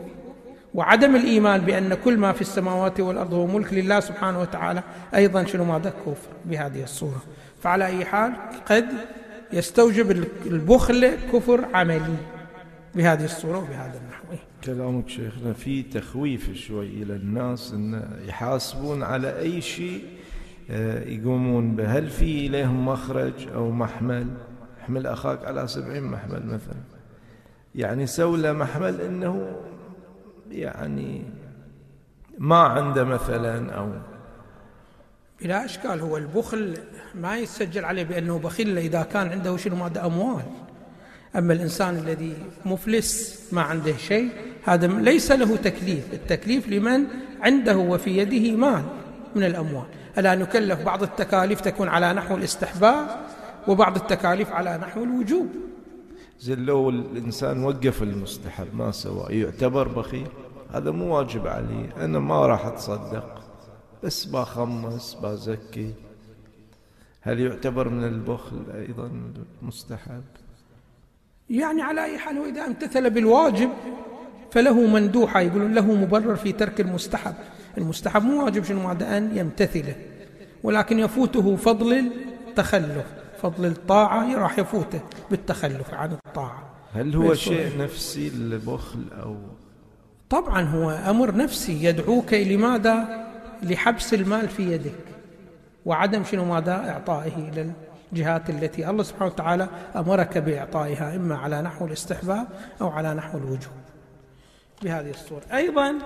وعدم 0.76 1.16
الإيمان 1.16 1.60
بأن 1.60 1.94
كل 1.94 2.16
ما 2.18 2.32
في 2.32 2.40
السماوات 2.40 3.00
والأرض 3.00 3.34
هو 3.34 3.46
ملك 3.46 3.72
لله 3.72 4.00
سبحانه 4.00 4.40
وتعالى 4.40 4.82
أيضا 5.14 5.44
شنو 5.44 5.64
ماذا 5.64 5.90
كفر 5.90 6.28
بهذه 6.44 6.82
الصورة. 6.82 7.22
فعلى 7.62 7.86
أي 7.86 8.04
حال 8.04 8.32
قد 8.66 8.86
يستوجب 9.52 10.10
البخل 10.46 11.10
كفر 11.32 11.64
عملي 11.74 12.16
بهذه 12.94 13.24
الصورة 13.24 13.58
وبهذا 13.58 14.00
النحو. 14.00 14.42
كلامك 14.64 15.08
شيخنا 15.08 15.52
في 15.52 15.82
تخويف 15.82 16.54
شوي 16.54 16.86
إلى 16.86 17.16
الناس 17.16 17.72
أن 17.72 18.02
يحاسبون 18.28 19.02
على 19.02 19.38
أي 19.38 19.60
شيء 19.60 20.04
آه، 20.70 21.08
يقومون 21.08 21.76
به. 21.76 21.98
هل 21.98 22.10
في 22.10 22.46
إليهم 22.46 22.88
مخرج 22.88 23.48
أو 23.54 23.70
محمل؟ 23.70 24.26
احمل 24.82 25.06
أخاك 25.06 25.44
على 25.44 25.68
سبعين 25.68 26.02
محمل 26.02 26.46
مثلا. 26.46 26.80
يعني 27.74 28.06
سوى 28.06 28.38
له 28.38 28.52
محمل 28.52 29.00
أنه 29.00 29.56
يعني 30.50 31.22
ما 32.38 32.58
عنده 32.58 33.04
مثلا 33.04 33.72
أو 33.72 33.92
بلا 35.40 35.64
إشكال 35.64 36.00
هو 36.00 36.16
البخل 36.16 36.78
ما 37.14 37.38
يسجل 37.38 37.84
عليه 37.84 38.02
بأنه 38.02 38.38
بخيل 38.38 38.78
إذا 38.78 39.02
كان 39.02 39.28
عنده 39.28 39.56
شنو 39.56 39.76
مادة 39.76 40.06
أموال. 40.06 40.42
أما 41.36 41.52
الإنسان 41.52 41.96
الذي 41.96 42.36
مفلس 42.64 43.40
ما 43.52 43.62
عنده 43.62 43.96
شيء 43.96 44.30
هذا 44.64 44.86
ليس 44.86 45.32
له 45.32 45.56
تكليف. 45.56 46.12
التكليف 46.12 46.68
لمن 46.68 47.04
عنده 47.40 47.76
وفي 47.76 48.18
يده 48.18 48.56
مال 48.56 48.82
من 49.34 49.44
الأموال. 49.44 49.86
ألا 50.18 50.34
نكلف 50.34 50.82
بعض 50.82 51.02
التكاليف 51.02 51.60
تكون 51.60 51.88
على 51.88 52.12
نحو 52.12 52.36
الاستحباب 52.36 53.08
وبعض 53.68 53.96
التكاليف 53.96 54.52
على 54.52 54.78
نحو 54.78 55.04
الوجوب. 55.04 55.48
زين 56.38 56.66
لو 56.66 56.90
الإنسان 56.90 57.64
وقف 57.64 58.02
المستحب 58.02 58.74
ما 58.74 58.90
سوى. 58.90 59.40
يعتبر 59.40 59.88
بخيل 59.88 60.26
هذا 60.72 60.90
مو 60.90 61.16
واجب 61.16 61.46
علي. 61.46 61.88
أنا 61.96 62.18
ما 62.18 62.46
راح 62.46 62.66
أتصدق. 62.66 63.42
بس 64.04 64.24
بخمس 64.24 65.14
بزكي. 65.22 65.94
هل 67.20 67.40
يعتبر 67.40 67.88
من 67.88 68.04
البخل 68.04 68.64
أيضا 68.74 69.10
مستحب؟ 69.62 70.24
يعني 71.50 71.82
على 71.82 72.04
أي 72.04 72.18
حال 72.18 72.38
وإذا 72.38 72.66
امتثل 72.66 73.10
بالواجب 73.10 73.70
فله 74.50 74.86
مندوحة. 74.86 75.40
يقولون 75.40 75.74
له 75.74 75.94
مبرر 75.94 76.36
في 76.36 76.52
ترك 76.52 76.80
المستحب. 76.80 77.34
المستحب 77.78 78.22
مو 78.22 78.44
واجب 78.44 78.64
شنو؟ 78.64 78.92
أن 78.92 79.36
يمتثله. 79.36 79.94
ولكن 80.62 80.98
يفوته 80.98 81.56
فضل 81.56 82.10
التخلف. 82.48 83.06
فضل 83.42 83.66
الطاعة 83.66 84.34
راح 84.34 84.58
يفوته 84.58 85.00
بالتخلف 85.30 85.94
عن 85.94 86.12
الطاعة. 86.12 86.62
هل 86.94 87.16
هو 87.16 87.34
شيء 87.34 87.78
نفسي 87.78 88.28
البخل 88.28 89.04
أو؟ 89.22 89.36
طبعا 90.30 90.62
هو 90.62 90.90
أمر 90.90 91.36
نفسي 91.36 91.84
يدعوك 91.84 92.34
لماذا 92.34 93.26
لحبس 93.62 94.14
المال 94.14 94.48
في 94.48 94.72
يدك. 94.72 95.04
وعدم 95.84 96.24
شنو 96.24 96.44
ماذا؟ 96.44 96.90
إعطائه 96.90 97.48
إلى 97.48 97.72
الجهات 98.12 98.50
التي 98.50 98.90
الله 98.90 99.02
سبحانه 99.02 99.32
وتعالى 99.32 99.68
أمرك 99.96 100.38
بإعطائها 100.38 101.16
إما 101.16 101.36
على 101.36 101.62
نحو 101.62 101.86
الاستحباب 101.86 102.46
أو 102.80 102.88
على 102.88 103.14
نحو 103.14 103.38
الوجوب. 103.38 103.72
بهذه 104.82 105.10
الصورة. 105.10 105.42
أيضا 105.52 105.98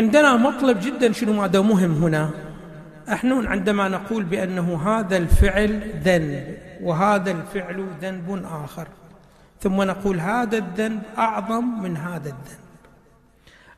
عندنا 0.00 0.36
مطلب 0.36 0.80
جدا 0.80 1.12
شنو 1.12 1.32
ماذا 1.32 1.60
مهم 1.60 1.92
هنا. 2.04 2.30
إحنا 3.12 3.48
عندما 3.48 3.88
نقول 3.88 4.24
بأنه 4.24 4.88
هذا 4.88 5.16
الفعل 5.16 6.00
ذنب 6.04 6.58
وهذا 6.82 7.30
الفعل 7.30 7.86
ذنب 8.02 8.44
آخر 8.64 8.88
ثم 9.60 9.82
نقول 9.82 10.20
هذا 10.20 10.58
الذنب 10.58 11.02
أعظم 11.18 11.82
من 11.82 11.96
هذا 11.96 12.28
الذنب 12.28 12.80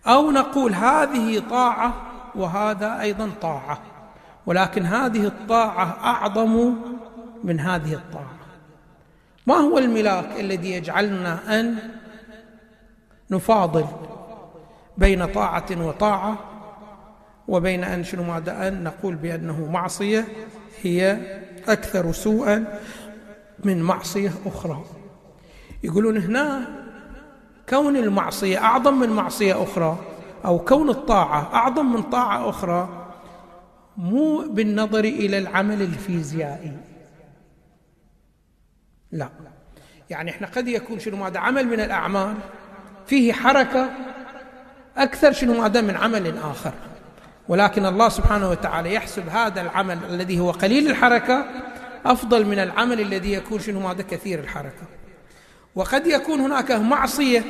أو 0.07 0.31
نقول 0.31 0.75
هذه 0.75 1.43
طاعة 1.50 1.95
وهذا 2.35 3.00
أيضا 3.00 3.30
طاعة 3.43 3.78
ولكن 4.47 4.87
هذه 4.87 5.26
الطاعة 5.26 5.97
أعظم 6.04 6.75
من 7.45 7.61
هذه 7.61 7.95
الطاعة. 7.95 8.37
ما 9.47 9.54
هو 9.54 9.78
الملاك 9.78 10.41
الذي 10.41 10.73
يجعلنا 10.73 11.61
أن 11.61 11.76
نفاضل 13.30 13.87
بين 14.99 15.26
طاعة 15.26 15.67
وطاعة 15.87 16.39
وبين 17.49 17.85
أن 17.85 18.05
شنو 18.05 18.23
ماذا؟ 18.23 18.69
أن 18.69 18.85
نقول 18.85 19.15
بأنه 19.15 19.71
معصية 19.71 20.28
هي 20.83 21.19
أكثر 21.69 22.13
سوءا 22.13 22.81
من 23.65 23.83
معصية 23.83 24.33
أخرى. 24.47 24.85
يقولون 25.83 26.17
هنا 26.17 26.67
كون 27.69 27.97
المعصية 27.97 28.59
أعظم 28.59 29.00
من 29.00 29.09
معصية 29.09 29.63
أخرى 29.63 29.99
أو 30.45 30.59
كون 30.59 30.91
الطاعة 30.91 31.55
أعظم 31.55 31.93
من 31.93 32.02
طاعة 32.02 32.49
أخرى 32.49 33.09
مو 33.97 34.45
بالنظر 34.50 35.05
إلى 35.05 35.39
العمل 35.39 35.83
الفيزيائي. 35.83 36.76
لا. 39.13 39.28
يعني 40.11 40.31
إحنا 40.31 40.47
قد 40.47 40.69
يكون 40.69 40.99
شنو 40.99 41.25
هذا 41.25 41.39
عمل 41.39 41.67
من 41.67 41.81
الأعمال 41.81 42.35
فيه 43.07 43.33
حركة 43.33 43.91
أكثر 44.97 45.33
شنو؟ 45.33 45.61
ماذا 45.61 45.81
من 45.81 45.97
عمل 45.97 46.39
آخر. 46.39 46.73
ولكن 47.49 47.87
الله 47.87 48.09
سبحانه 48.09 48.50
وتعالى 48.50 48.95
يحسب 48.95 49.28
هذا 49.28 49.61
العمل 49.61 49.99
الذي 50.11 50.41
هو 50.41 50.50
قليل 50.50 50.91
الحركة 50.91 51.47
أفضل 52.07 52.47
من 52.47 52.59
العمل 52.59 53.00
الذي 53.00 53.33
يكون 53.33 53.59
شنو؟ 53.59 53.81
ماذا 53.81 54.02
كثير 54.02 54.39
الحركة. 54.39 54.87
وقد 55.75 56.07
يكون 56.07 56.41
هناك 56.41 56.73
معصية 56.73 57.45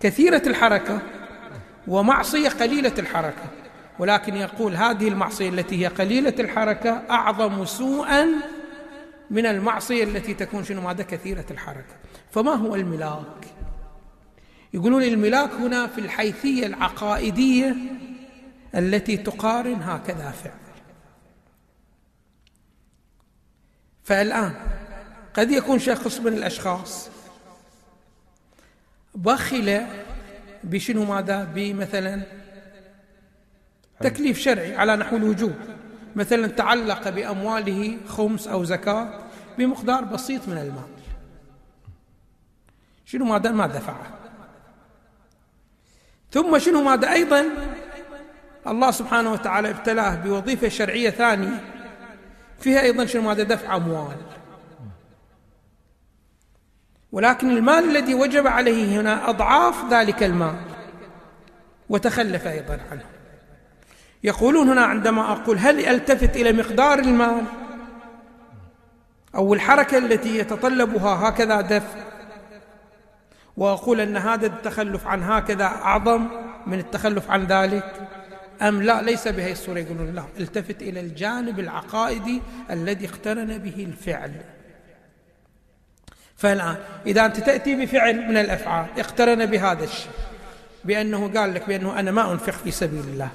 كثيرة 0.00 0.42
الحركة 0.46 0.98
ومعصية 1.88 2.48
قليلة 2.48 2.94
الحركة. 2.98 3.44
ولكن 3.98 4.36
يقول 4.36 4.76
هذه 4.76 5.08
المعصية 5.08 5.48
التي 5.48 5.82
هي 5.82 5.86
قليلة 5.86 6.34
الحركة 6.38 7.02
أعظم 7.10 7.64
سوءا 7.64 8.26
من 9.30 9.46
المعصية 9.46 10.04
التي 10.04 10.34
تكون 10.34 10.64
شنو؟ 10.64 10.80
ماذا 10.80 11.02
كثيرة 11.02 11.44
الحركة. 11.50 11.96
فما 12.30 12.54
هو 12.54 12.74
الملاك؟ 12.74 13.57
يقولون 14.78 15.02
الملاك 15.02 15.50
هنا 15.50 15.86
في 15.86 16.00
الحيثية 16.00 16.66
العقائدية 16.66 17.76
التي 18.74 19.16
تقارن 19.16 19.82
هكذا 19.82 20.30
فعل. 20.30 20.52
فالآن 24.04 24.54
قد 25.34 25.50
يكون 25.50 25.78
شخص 25.78 26.20
من 26.20 26.32
الأشخاص 26.32 27.10
بخل 29.14 29.86
بشنو 30.64 31.04
ماذا؟ 31.04 31.44
بمثلا 31.44 32.22
تكليف 34.00 34.38
شرعي 34.38 34.76
على 34.76 34.96
نحو 34.96 35.16
الوجوب 35.16 35.54
مثلا 36.16 36.46
تعلق 36.46 37.08
بأمواله 37.08 37.98
خمس 38.08 38.48
أو 38.48 38.64
زكاة 38.64 39.20
بمقدار 39.58 40.04
بسيط 40.04 40.48
من 40.48 40.58
المال. 40.58 40.88
شنو 43.04 43.24
ماذا؟ 43.24 43.50
ما 43.50 43.66
دفعه 43.66 44.27
ثم 46.30 46.58
شنو 46.58 46.82
ماذا 46.82 47.12
أيضا؟ 47.12 47.44
الله 48.66 48.90
سبحانه 48.90 49.32
وتعالى 49.32 49.70
ابتلاه 49.70 50.14
بوظيفة 50.14 50.68
شرعية 50.68 51.10
ثانية. 51.10 51.64
فيها 52.60 52.80
أيضا 52.80 53.06
شنو 53.06 53.22
ماذا؟ 53.22 53.42
دفع 53.42 53.76
أموال. 53.76 54.16
ولكن 57.12 57.50
المال 57.50 57.84
الذي 57.84 58.14
وجب 58.14 58.46
عليه 58.46 59.00
هنا 59.00 59.30
أضعاف 59.30 59.92
ذلك 59.92 60.22
المال. 60.22 60.56
وتخلف 61.88 62.46
أيضا 62.46 62.80
عنه. 62.90 63.04
يقولون 64.24 64.68
هنا 64.68 64.84
عندما 64.84 65.32
أقول 65.32 65.58
هل 65.58 65.86
ألتفت 65.86 66.36
إلى 66.36 66.52
مقدار 66.52 66.98
المال؟ 66.98 67.44
أو 69.34 69.54
الحركة 69.54 69.98
التي 69.98 70.38
يتطلبها 70.38 71.28
هكذا 71.28 71.60
دفع؟ 71.60 72.08
وأقول 73.58 74.00
أن 74.00 74.16
هذا 74.16 74.46
التخلف 74.46 75.06
عن 75.06 75.22
هكذا 75.22 75.64
أعظم 75.64 76.28
من 76.66 76.78
التخلف 76.78 77.30
عن 77.30 77.44
ذلك. 77.44 78.08
أم 78.62 78.82
لا؟ 78.82 79.02
ليس 79.02 79.28
بهي 79.28 79.52
الصورة. 79.52 79.78
يقولون 79.78 80.14
لا. 80.14 80.24
التفت 80.40 80.82
إلى 80.82 81.00
الجانب 81.00 81.58
العقائدي 81.60 82.42
الذي 82.70 83.06
اقترن 83.06 83.58
به 83.58 83.84
الفعل. 83.84 84.32
فالآن 86.36 86.76
إذا 87.06 87.26
أنت 87.26 87.36
تأتي 87.36 87.74
بفعل 87.74 88.28
من 88.28 88.36
الأفعال 88.36 88.86
اقترن 88.98 89.46
بهذا 89.46 89.84
الشيء. 89.84 90.12
بأنه 90.84 91.32
قال 91.34 91.54
لك 91.54 91.68
بأنه 91.68 91.98
أنا 91.98 92.10
ما 92.10 92.32
أنفق 92.32 92.52
في 92.52 92.70
سبيل 92.70 93.00
الله. 93.00 93.30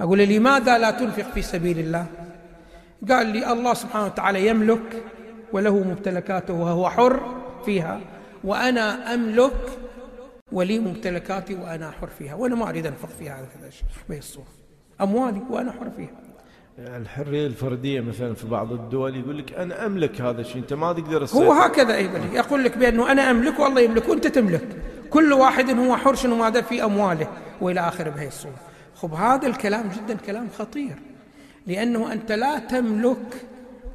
أقول 0.00 0.18
لماذا 0.18 0.78
لا 0.78 0.90
تنفق 0.90 1.32
في 1.34 1.42
سبيل 1.42 1.78
الله؟ 1.78 2.06
قال 3.10 3.26
لي 3.26 3.52
الله 3.52 3.74
سبحانه 3.74 4.04
وتعالى 4.04 4.46
يملك 4.46 5.02
وله 5.52 5.74
ممتلكاته 5.74 6.54
وهو 6.54 6.90
حر 6.90 7.40
فيها. 7.64 8.00
وأنا 8.44 9.14
أملك 9.14 9.78
ولي 10.52 10.78
ممتلكاتي 10.78 11.54
وأنا 11.54 11.90
حر 11.90 12.08
فيها 12.18 12.34
وأنا 12.34 12.54
ما 12.54 12.68
أريد 12.68 12.86
أنفق 12.86 13.08
فيها 13.18 13.34
هذا 13.34 13.68
الشيء 13.68 13.86
بهي 14.08 14.18
الصورة 14.18 14.46
أموالي 15.00 15.42
وأنا 15.50 15.72
حر 15.72 15.90
فيها. 15.96 16.10
الحرية 16.78 17.46
الفردية 17.46 18.00
مثلا 18.00 18.34
في 18.34 18.46
بعض 18.46 18.72
الدول 18.72 19.16
يقول 19.16 19.38
لك 19.38 19.52
أنا 19.52 19.86
أملك 19.86 20.20
هذا 20.20 20.40
الشيء 20.40 20.62
أنت 20.62 20.72
ما 20.72 20.92
تقدر 20.92 21.22
السيطرة. 21.22 21.44
هو 21.44 21.52
هكذا 21.52 21.94
أيضا. 21.96 22.18
يقول 22.32 22.64
لك 22.64 22.78
بأنه 22.78 23.12
أنا 23.12 23.30
أملك 23.30 23.58
والله 23.58 23.80
يملك 23.80 24.08
وأنت 24.08 24.26
تملك. 24.26 24.68
كل 25.10 25.32
واحد 25.32 25.70
هو 25.70 25.96
حر 25.96 26.14
شنو 26.14 26.36
ماذا 26.36 26.60
في 26.60 26.84
أمواله؟ 26.84 27.28
وإلى 27.60 27.80
آخره 27.80 28.10
بهي 28.10 28.28
الصورة. 28.28 28.60
خب 28.94 29.14
هذا 29.14 29.46
الكلام 29.46 29.88
جدا 29.88 30.14
كلام 30.26 30.48
خطير. 30.58 30.96
لأنه 31.66 32.12
أنت 32.12 32.32
لا 32.32 32.58
تملك 32.58 33.46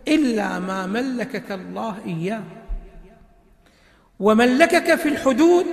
إلا 0.08 0.60
ما 0.60 0.86
ملكك 0.86 1.52
الله 1.52 1.96
إياه. 2.06 2.44
وملكك 4.24 4.96
في 4.96 5.10
الحدود 5.10 5.66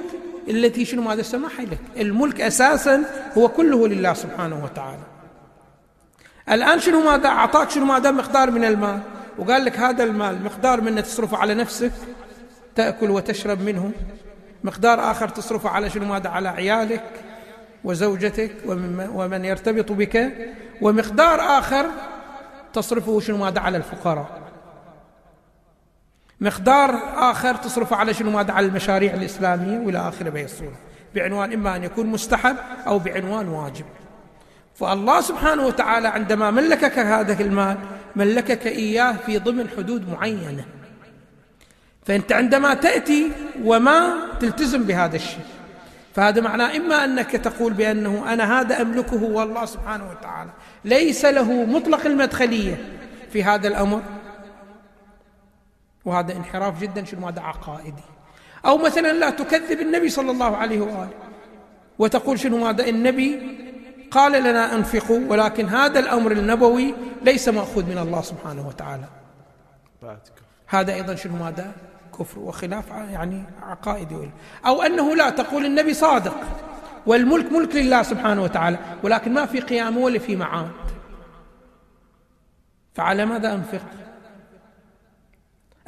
التي 0.48 0.84
شنو 0.84 1.02
ماذا 1.02 1.22
سمح 1.22 1.60
لك 1.60 1.78
الملك 1.96 2.40
أساسا 2.40 3.04
هو 3.38 3.48
كله 3.48 3.88
لله 3.88 4.14
سبحانه 4.14 4.64
وتعالى. 4.64 5.06
الآن 6.50 6.80
شنو 6.80 7.00
ماذا 7.00 7.28
أعطاك 7.28 7.70
شنو 7.70 7.84
ماذا 7.84 8.10
مقدار 8.10 8.50
من 8.50 8.64
المال؟ 8.64 9.00
وقال 9.38 9.64
لك 9.64 9.78
هذا 9.78 10.04
المال 10.04 10.44
مقدار 10.44 10.80
منه 10.80 11.00
تصرفه 11.00 11.36
على 11.36 11.54
نفسك 11.54 11.92
تأكل 12.74 13.10
وتشرب 13.10 13.60
منه 13.60 13.92
مقدار 14.64 15.10
آخر 15.10 15.28
تصرفه 15.28 15.68
على 15.68 15.90
شنو 15.90 16.04
ماذا؟ 16.04 16.28
على 16.28 16.48
عيالك 16.48 17.04
وزوجتك 17.84 18.52
ومن 19.14 19.44
يرتبط 19.44 19.92
بك. 19.92 20.32
ومقدار 20.80 21.40
آخر 21.40 21.86
تصرفه 22.72 23.20
شنو 23.20 23.36
ماذا؟ 23.36 23.60
على 23.60 23.76
الفقراء. 23.76 24.49
مقدار 26.40 27.02
آخر 27.16 27.54
تصرفه 27.54 27.96
على 27.96 28.14
شنو؟ 28.14 28.30
ماذا 28.30 28.52
على 28.52 28.66
المشاريع 28.66 29.14
الإسلامية 29.14 29.78
وإلى 29.78 29.98
آخره 29.98 30.30
بهي 30.30 30.44
الصورة. 30.44 30.76
بعنوان 31.14 31.52
إما 31.52 31.76
أن 31.76 31.84
يكون 31.84 32.06
مستحب 32.06 32.56
أو 32.86 32.98
بعنوان 32.98 33.48
واجب. 33.48 33.84
فالله 34.74 35.20
سبحانه 35.20 35.66
وتعالى 35.66 36.08
عندما 36.08 36.50
ملكك 36.50 36.98
هذا 36.98 37.42
المال 37.42 37.76
ملكك 38.16 38.66
إياه 38.66 39.16
في 39.26 39.38
ضمن 39.38 39.68
حدود 39.76 40.08
معينة. 40.08 40.64
فأنت 42.06 42.32
عندما 42.32 42.74
تأتي 42.74 43.30
وما 43.64 44.14
تلتزم 44.40 44.82
بهذا 44.82 45.16
الشيء. 45.16 45.44
فهذا 46.14 46.40
معناه 46.40 46.76
إما 46.76 47.04
أنك 47.04 47.30
تقول 47.30 47.72
بأنه 47.72 48.32
أنا 48.32 48.60
هذا 48.60 48.82
أملكه 48.82 49.22
والله 49.22 49.64
سبحانه 49.64 50.10
وتعالى. 50.10 50.50
ليس 50.84 51.24
له 51.24 51.64
مطلق 51.64 52.06
المدخلية 52.06 52.84
في 53.32 53.44
هذا 53.44 53.68
الأمر. 53.68 54.02
وهذا 56.10 56.36
انحراف 56.36 56.80
جدا 56.80 57.04
شنو؟ 57.04 57.28
هذا 57.28 57.40
عقائدي. 57.40 58.02
أو 58.66 58.78
مثلا 58.78 59.12
لا 59.12 59.30
تكذب 59.30 59.80
النبي 59.80 60.08
صلى 60.08 60.30
الله 60.30 60.56
عليه 60.56 60.80
وآله. 60.80 61.10
وتقول 61.98 62.38
شنو؟ 62.38 62.66
هذا 62.66 62.88
النبي 62.88 63.30
قال 64.10 64.42
لنا 64.42 64.74
أنفقوا 64.74 65.20
ولكن 65.28 65.68
هذا 65.68 65.98
الأمر 65.98 66.32
النبوي 66.32 66.94
ليس 67.22 67.48
مأخوذ 67.48 67.84
من 67.86 67.98
الله 67.98 68.22
سبحانه 68.22 68.68
وتعالى. 68.68 69.08
هذا 70.66 70.94
أيضا 70.94 71.14
شنو؟ 71.14 71.44
هذا 71.44 71.72
كفر 72.18 72.38
وخلاف 72.38 72.88
يعني 72.90 73.44
عقائدي. 73.62 74.30
أو 74.66 74.82
أنه 74.82 75.16
لا 75.16 75.30
تقول 75.30 75.64
النبي 75.64 75.94
صادق. 75.94 76.36
والملك 77.06 77.52
ملك 77.52 77.76
لله 77.76 78.02
سبحانه 78.02 78.42
وتعالى 78.42 78.78
ولكن 79.02 79.34
ما 79.34 79.46
في 79.46 79.60
قيام 79.60 79.96
ولا 79.96 80.18
في 80.18 80.36
معاد. 80.36 80.70
فعلى 82.94 83.26
ماذا 83.26 83.52
أنفق؟ 83.52 83.80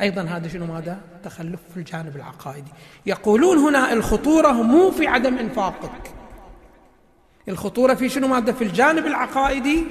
أيضا 0.01 0.23
هذا 0.23 0.49
شنو 0.49 0.67
ماذا؟ 0.67 1.01
تخلف 1.25 1.61
في 1.75 1.77
الجانب 1.77 2.17
العقائدي. 2.17 2.71
يقولون 3.07 3.59
هنا 3.59 3.93
الخطورة 3.93 4.53
مو 4.53 4.91
في 4.91 5.07
عدم 5.07 5.39
إنفاقك. 5.39 6.15
الخطورة 7.49 7.95
في 7.95 8.09
شنو 8.09 8.29
ماذا؟ 8.29 8.53
في 8.53 8.65
الجانب 8.65 9.07
العقائدي 9.07 9.85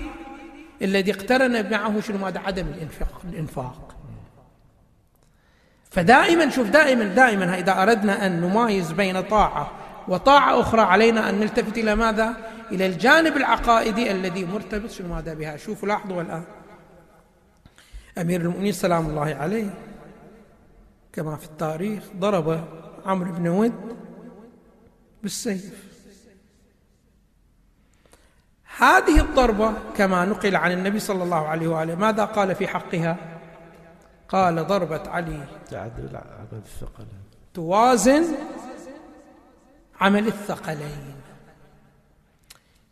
الذي 0.81 1.11
اقترن 1.11 1.71
معه 1.71 2.01
شنو 2.01 2.17
ماذا؟ 2.17 2.39
عدم 2.39 2.67
الإنفاق, 2.67 3.21
الإنفاق. 3.29 3.95
فدائما 5.91 6.49
شوف 6.49 6.67
دائما 6.67 7.03
دائما 7.03 7.59
إذا 7.59 7.83
أردنا 7.83 8.25
أن 8.25 8.41
نمايز 8.41 8.91
بين 8.91 9.21
طاعة 9.21 9.71
وطاعة 10.07 10.59
أخرى 10.59 10.81
علينا 10.81 11.29
أن 11.29 11.39
نلتفت 11.39 11.77
إلى 11.77 11.95
ماذا؟ 11.95 12.37
إلى 12.71 12.85
الجانب 12.85 13.37
العقائدي 13.37 14.11
الذي 14.11 14.45
مرتبط 14.45 14.89
شنو 14.89 15.15
ماذا 15.15 15.33
بها؟ 15.33 15.57
شوفوا 15.57 15.87
لاحظوا 15.87 16.21
الآن. 16.21 16.43
أمير 18.17 18.41
المؤمنين 18.41 18.71
سلام 18.71 19.05
الله 19.05 19.35
عليه. 19.35 19.69
كما 21.13 21.35
في 21.35 21.45
التاريخ 21.45 22.03
ضرب 22.15 22.67
عمرو 23.05 23.31
بن 23.31 23.47
ود 23.47 23.97
بالسيف. 25.23 25.91
هذه 28.77 29.21
الضربة 29.21 29.73
كما 29.97 30.25
نقل 30.25 30.55
عن 30.55 30.71
النبي 30.71 30.99
صلى 30.99 31.23
الله 31.23 31.47
عليه 31.47 31.67
وآله 31.67 31.95
ماذا 31.95 32.25
قال 32.25 32.55
في 32.55 32.67
حقها؟ 32.67 33.17
قال 34.29 34.67
ضربة 34.67 35.09
علي 35.09 35.47
تعدل 35.69 36.15
عمل 36.15 36.61
الثقلين. 36.65 37.21
توازن 37.53 38.25
عمل 40.01 40.27
الثقلين. 40.27 41.15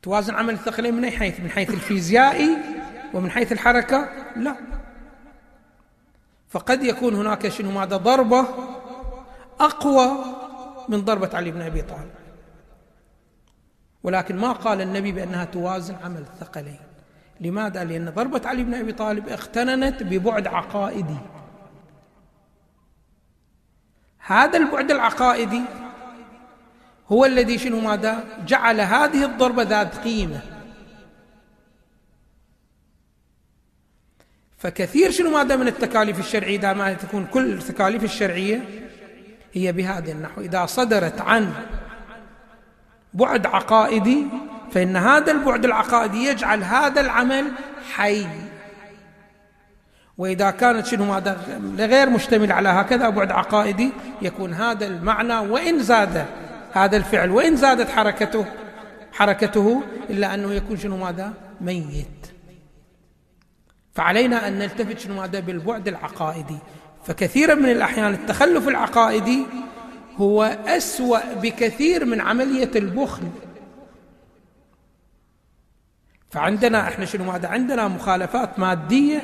توازن 0.02 0.36
عمل 0.36 0.54
الثقلين 0.54 0.94
من 0.94 1.06
أي 1.06 1.12
حيث؟ 1.12 1.40
من 1.40 1.50
حيث 1.50 1.70
الفيزيائي 1.70 2.58
ومن 3.14 3.32
حيث 3.32 3.52
الحركة؟ 3.52 4.10
لا. 4.36 4.56
فقد 6.50 6.84
يكون 6.84 7.16
هناك 7.16 7.48
شنو 7.48 7.72
ماذا 7.72 7.98
ضربة 7.98 8.46
أقوى 9.60 10.12
من 10.90 11.02
ضربة 11.02 11.30
علي 11.34 11.52
بن 11.52 11.62
أبي 11.62 11.82
طالب. 11.82 12.12
ولكن 14.04 14.38
ما 14.38 14.52
قال 14.52 14.82
النبي 14.82 15.12
بأنها 15.12 15.46
توازن 15.46 15.96
عمل 16.04 16.22
الثقلين. 16.22 16.80
لماذا؟ 17.40 17.84
لأن 17.84 18.10
ضربة 18.10 18.42
علي 18.46 18.64
بن 18.64 18.74
أبي 18.74 18.92
طالب 18.92 19.30
اقتننت 19.30 20.04
ببعد 20.04 20.48
عقائدي. 20.48 21.18
هذا 24.20 24.58
البعد 24.58 24.92
العقائدي 24.92 25.62
هو 27.12 27.26
الذي 27.26 27.58
شنو 27.58 27.80
ماذا؟ 27.80 28.24
جعل 28.46 28.82
هذه 28.82 29.26
الضربة 29.26 29.64
ذات 29.64 29.98
قيمة. 29.98 30.59
فكثير 34.60 35.12
شنو 35.12 35.30
ماذا 35.30 35.56
من 35.56 35.67
التكاليف 35.67 36.19
الشرعية؟ 36.19 36.58
دائما 36.58 36.93
تكون 36.93 37.26
كل 37.26 37.54
التكاليف 37.54 38.04
الشرعية 38.04 38.62
هي 39.54 39.72
بهذا 39.72 40.12
النحو. 40.12 40.41
إذا 40.41 40.65
صدرت 40.65 41.22
عن 41.22 41.54
بعد 43.13 43.45
عقائدي 43.45 44.26
فإن 44.72 44.95
هذا 44.95 45.32
البعد 45.32 45.65
العقائدي 45.65 46.26
يجعل 46.26 46.63
هذا 46.63 47.02
العمل 47.02 47.52
حي. 47.93 48.28
وإذا 50.17 50.52
كانت 50.52 50.86
شنو 50.86 51.06
ماذا 51.06 51.38
غير 51.78 52.10
مشتمل 52.10 52.52
على 52.52 52.69
هكذا 52.69 53.10
بعد 53.10 53.32
عقائدي 53.32 53.91
يكون 54.22 54.54
هذا 54.54 54.88
المعنى 54.88 55.38
وإن 55.38 55.80
زاد 55.80 56.26
هذا 56.74 56.98
الفعل 56.98 57.32
وإن 57.32 57.56
زادت 57.56 57.89
حركته 57.89 58.45
حركته 59.12 59.84
إلا 60.10 60.34
أنه 60.34 60.54
يكون 60.54 60.78
شنو 60.78 60.98
ماذا 60.98 61.34
ميت. 61.62 62.19
فعلينا 63.93 64.47
أن 64.47 64.60
نلتفت 64.60 64.99
شنو 64.99 65.15
ماذا 65.15 65.39
بالبعد 65.39 65.88
العقائدي. 65.88 66.58
فكثيرا 67.04 67.56
من 67.56 67.69
الأحيان 67.69 68.13
التخلف 68.13 68.67
العقائدي 68.67 69.45
هو 70.17 70.43
أسوأ 70.67 71.34
بكثير 71.34 72.06
من 72.06 72.21
عملية 72.21 72.71
البخل. 72.75 73.23
فعندنا 76.30 76.88
إحنا 76.88 77.06
شنو 77.06 77.32
ماذا 77.32 77.47
عندنا 77.47 77.88
مخالفات 77.88 78.60
مادية 78.60 79.23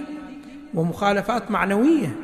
ومخالفات 0.74 1.52
معنوية. 1.52 2.16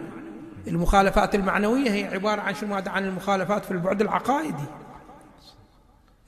المخالفات 0.68 1.36
المعنوية 1.36 1.92
هي 1.92 2.06
عبارة 2.06 2.42
عن 2.42 2.56
شنو 2.56 2.70
ماذا 2.70 2.92
عن 2.92 3.06
المخالفات 3.06 3.66
في 3.66 3.72
البعد 3.72 4.02
العقائدي. 4.02 4.64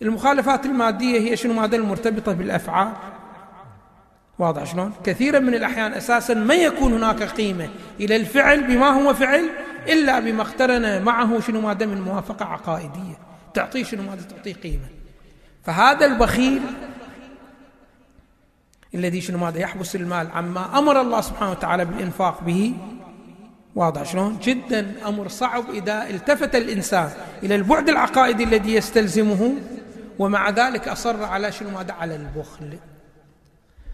المخالفات 0.01 0.65
المادية 0.65 1.19
هي 1.19 1.37
شنو 1.37 1.53
ماذا 1.53 1.75
المرتبطة 1.75 2.33
بالأفعال. 2.33 2.93
واضح 4.39 4.63
شلون؟ 4.63 4.93
كثيرا 5.03 5.39
من 5.39 5.53
الأحيان 5.53 5.93
أساسا 5.93 6.33
ما 6.33 6.53
يكون 6.53 6.93
هناك 6.93 7.23
قيمة 7.23 7.69
إلى 7.99 8.15
الفعل 8.15 8.63
بما 8.63 8.89
هو 8.89 9.13
فعل 9.13 9.49
إلا 9.87 10.19
بما 10.19 10.41
اقترن 10.41 11.01
معه 11.01 11.39
شنو 11.39 11.61
ماذا 11.61 11.85
من 11.85 12.01
موافقة 12.01 12.45
عقائدية 12.45 13.17
تعطيه 13.53 13.83
شنو 13.83 14.03
ماذا 14.03 14.21
تعطيه 14.21 14.53
قيمة. 14.53 14.85
فهذا 15.63 16.05
البخيل 16.05 16.61
الذي 18.95 19.21
شنو 19.21 19.37
ماذا 19.37 19.59
يحبس 19.59 19.95
المال 19.95 20.31
عما 20.31 20.79
أمر 20.79 21.01
الله 21.01 21.21
سبحانه 21.21 21.51
وتعالى 21.51 21.85
بالإنفاق 21.85 22.43
به 22.43 22.73
واضح 23.75 24.03
شلون؟ 24.03 24.39
جدا 24.43 24.93
أمر 25.07 25.27
صعب 25.27 25.69
إذا 25.69 26.09
التفت 26.09 26.55
الإنسان 26.55 27.09
إلى 27.43 27.55
البعد 27.55 27.89
العقائدي 27.89 28.43
الذي 28.43 28.73
يستلزمه 28.73 29.55
ومع 30.19 30.49
ذلك 30.49 30.87
أصر 30.87 31.23
على 31.23 31.51
شنو 31.51 31.69
ماذا 31.69 31.93
على 31.93 32.15
البخل. 32.15 32.77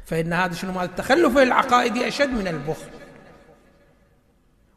فإن 0.09 0.33
هذا 0.33 0.53
شنو 0.53 0.71
ماذا 0.71 0.85
التخلف 0.85 1.37
العقائدي 1.37 2.07
أشد 2.07 2.29
من 2.29 2.47
البخل. 2.47 2.89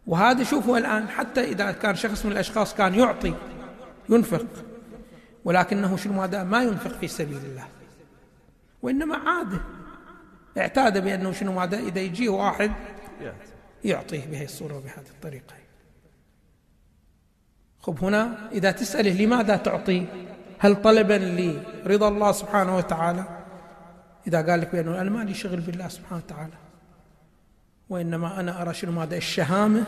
وهذا 0.06 0.44
شوفوا 0.44 0.78
الآن 0.78 1.08
حتى 1.08 1.40
إذا 1.40 1.72
كان 1.72 1.96
شخص 1.96 2.26
من 2.26 2.32
الأشخاص 2.32 2.74
كان 2.74 2.94
يعطي 2.94 3.34
ينفق. 4.08 4.46
ولكنه 5.44 5.96
شنو 5.96 6.12
ماذا؟ 6.12 6.44
ما 6.44 6.62
ينفق 6.62 6.90
في 6.90 7.08
سبيل 7.08 7.36
الله. 7.36 7.68
وإنما 8.82 9.16
عاده. 9.16 9.60
اعتاد 10.58 11.04
بأنه 11.04 11.32
شنو 11.32 11.52
ماذا؟ 11.52 11.78
إذا 11.78 12.00
يجيه 12.00 12.28
واحد 12.28 12.72
يعطيه 13.84 14.26
بهذه 14.26 14.44
الصورة 14.44 14.76
وبهذه 14.76 15.10
الطريقة. 15.10 15.54
خب 17.80 18.04
هنا 18.04 18.50
إذا 18.52 18.70
تسأله 18.70 19.24
لماذا 19.24 19.56
تعطي؟ 19.56 20.06
هل 20.58 20.82
طلبا 20.82 21.14
لرضا 21.84 22.08
الله 22.08 22.32
سبحانه 22.32 22.76
وتعالى؟ 22.76 23.41
إذا 24.26 24.50
قال 24.50 24.60
لك 24.60 24.72
بأنه 24.72 25.00
أنا 25.00 25.10
ما 25.10 25.24
لي 25.24 25.34
شغل 25.34 25.60
بالله 25.60 25.88
سبحانه 25.88 26.22
وتعالى 26.26 26.52
وإنما 27.88 28.40
أنا 28.40 28.62
أرى 28.62 28.74
شنو 28.74 28.92
ماذا؟ 28.92 29.16
الشهامة 29.16 29.84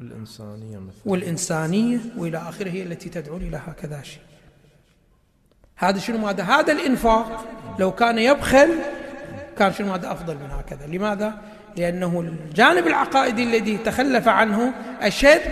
والإنسانية 0.00 0.78
مثلا. 0.78 1.00
والإنسانية 1.06 1.98
وإلى 2.16 2.38
آخره 2.38 2.70
هي 2.70 2.82
التي 2.82 3.08
تدعوني 3.08 3.48
إلى 3.48 3.60
هكذا 3.66 4.02
شيء. 4.02 4.22
هذا 5.76 5.98
شنو 5.98 6.18
ماذا؟ 6.18 6.42
هذا 6.42 6.72
الإنفاق. 6.72 7.46
لو 7.78 7.92
كان 7.92 8.18
يبخل 8.18 8.68
كان 9.58 9.72
شنو 9.72 9.92
هذا 9.92 10.12
أفضل 10.12 10.34
من 10.34 10.50
هكذا. 10.50 10.86
لماذا؟ 10.86 11.42
لأنه 11.76 12.20
الجانب 12.20 12.86
العقائدي 12.86 13.42
الذي 13.42 13.78
تخلف 13.78 14.28
عنه 14.28 14.74
أشد 15.00 15.42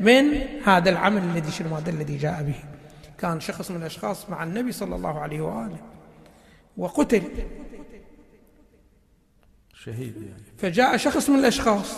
من 0.00 0.24
هذا 0.64 0.90
العمل 0.90 1.22
الذي 1.22 1.50
شنو 1.50 1.76
هذا 1.76 1.90
الذي 1.90 2.16
جاء 2.16 2.42
به. 2.42 2.54
كان 3.18 3.40
شخص 3.40 3.70
من 3.70 3.76
الأشخاص 3.76 4.30
مع 4.30 4.42
النبي 4.42 4.72
صلى 4.72 4.96
الله 4.96 5.20
عليه 5.20 5.40
وآله. 5.40 5.78
وقتل. 6.80 7.22
شهيد 9.74 10.16
يعني. 10.16 10.42
فجاء 10.58 10.96
شخص 10.96 11.30
من 11.30 11.38
الأشخاص 11.38 11.96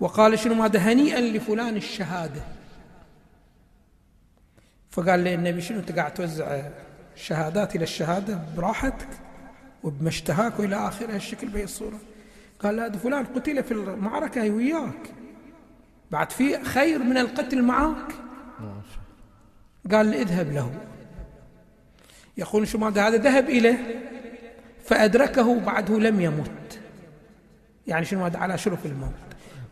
وقال 0.00 0.38
شنو 0.38 0.62
هذا؟ 0.62 0.78
هنيئا 0.78 1.20
لفلان 1.20 1.76
الشهادة. 1.76 2.42
فقال 4.90 5.20
لي 5.20 5.34
النبي 5.34 5.60
شنو 5.60 5.78
أنت 5.78 5.92
قاعد 5.92 6.14
توزع 6.14 6.70
الشهادات 7.14 7.76
إلى 7.76 7.84
الشهادة؟ 7.84 8.40
براحتك 8.56 9.08
وبما 9.82 10.08
اشتهاك 10.08 10.60
وإلى 10.60 10.88
آخر 10.88 11.14
هالشكل 11.14 11.48
بهي 11.48 11.64
الصورة. 11.64 11.98
قال 12.58 12.76
لا 12.76 12.92
فلان 12.92 13.24
قتل 13.24 13.64
في 13.64 13.72
المعركة 13.72 14.50
وياك. 14.50 15.12
بعد 16.10 16.32
في 16.32 16.64
خير 16.64 16.98
من 16.98 17.18
القتل 17.18 17.62
معك 17.62 18.14
قال 19.92 20.06
لي 20.06 20.22
اذهب 20.22 20.52
له. 20.52 20.93
يقول 22.36 22.68
شو 22.68 22.86
هذا؟ 22.86 23.10
ذهب 23.10 23.48
إليه 23.48 23.78
فأدركه 24.84 25.60
بعده 25.60 25.98
لم 25.98 26.20
يمت. 26.20 26.78
يعني 27.86 28.04
شنو 28.04 28.24
هذا؟ 28.24 28.38
على 28.38 28.58
شرف 28.58 28.86
الموت. 28.86 29.10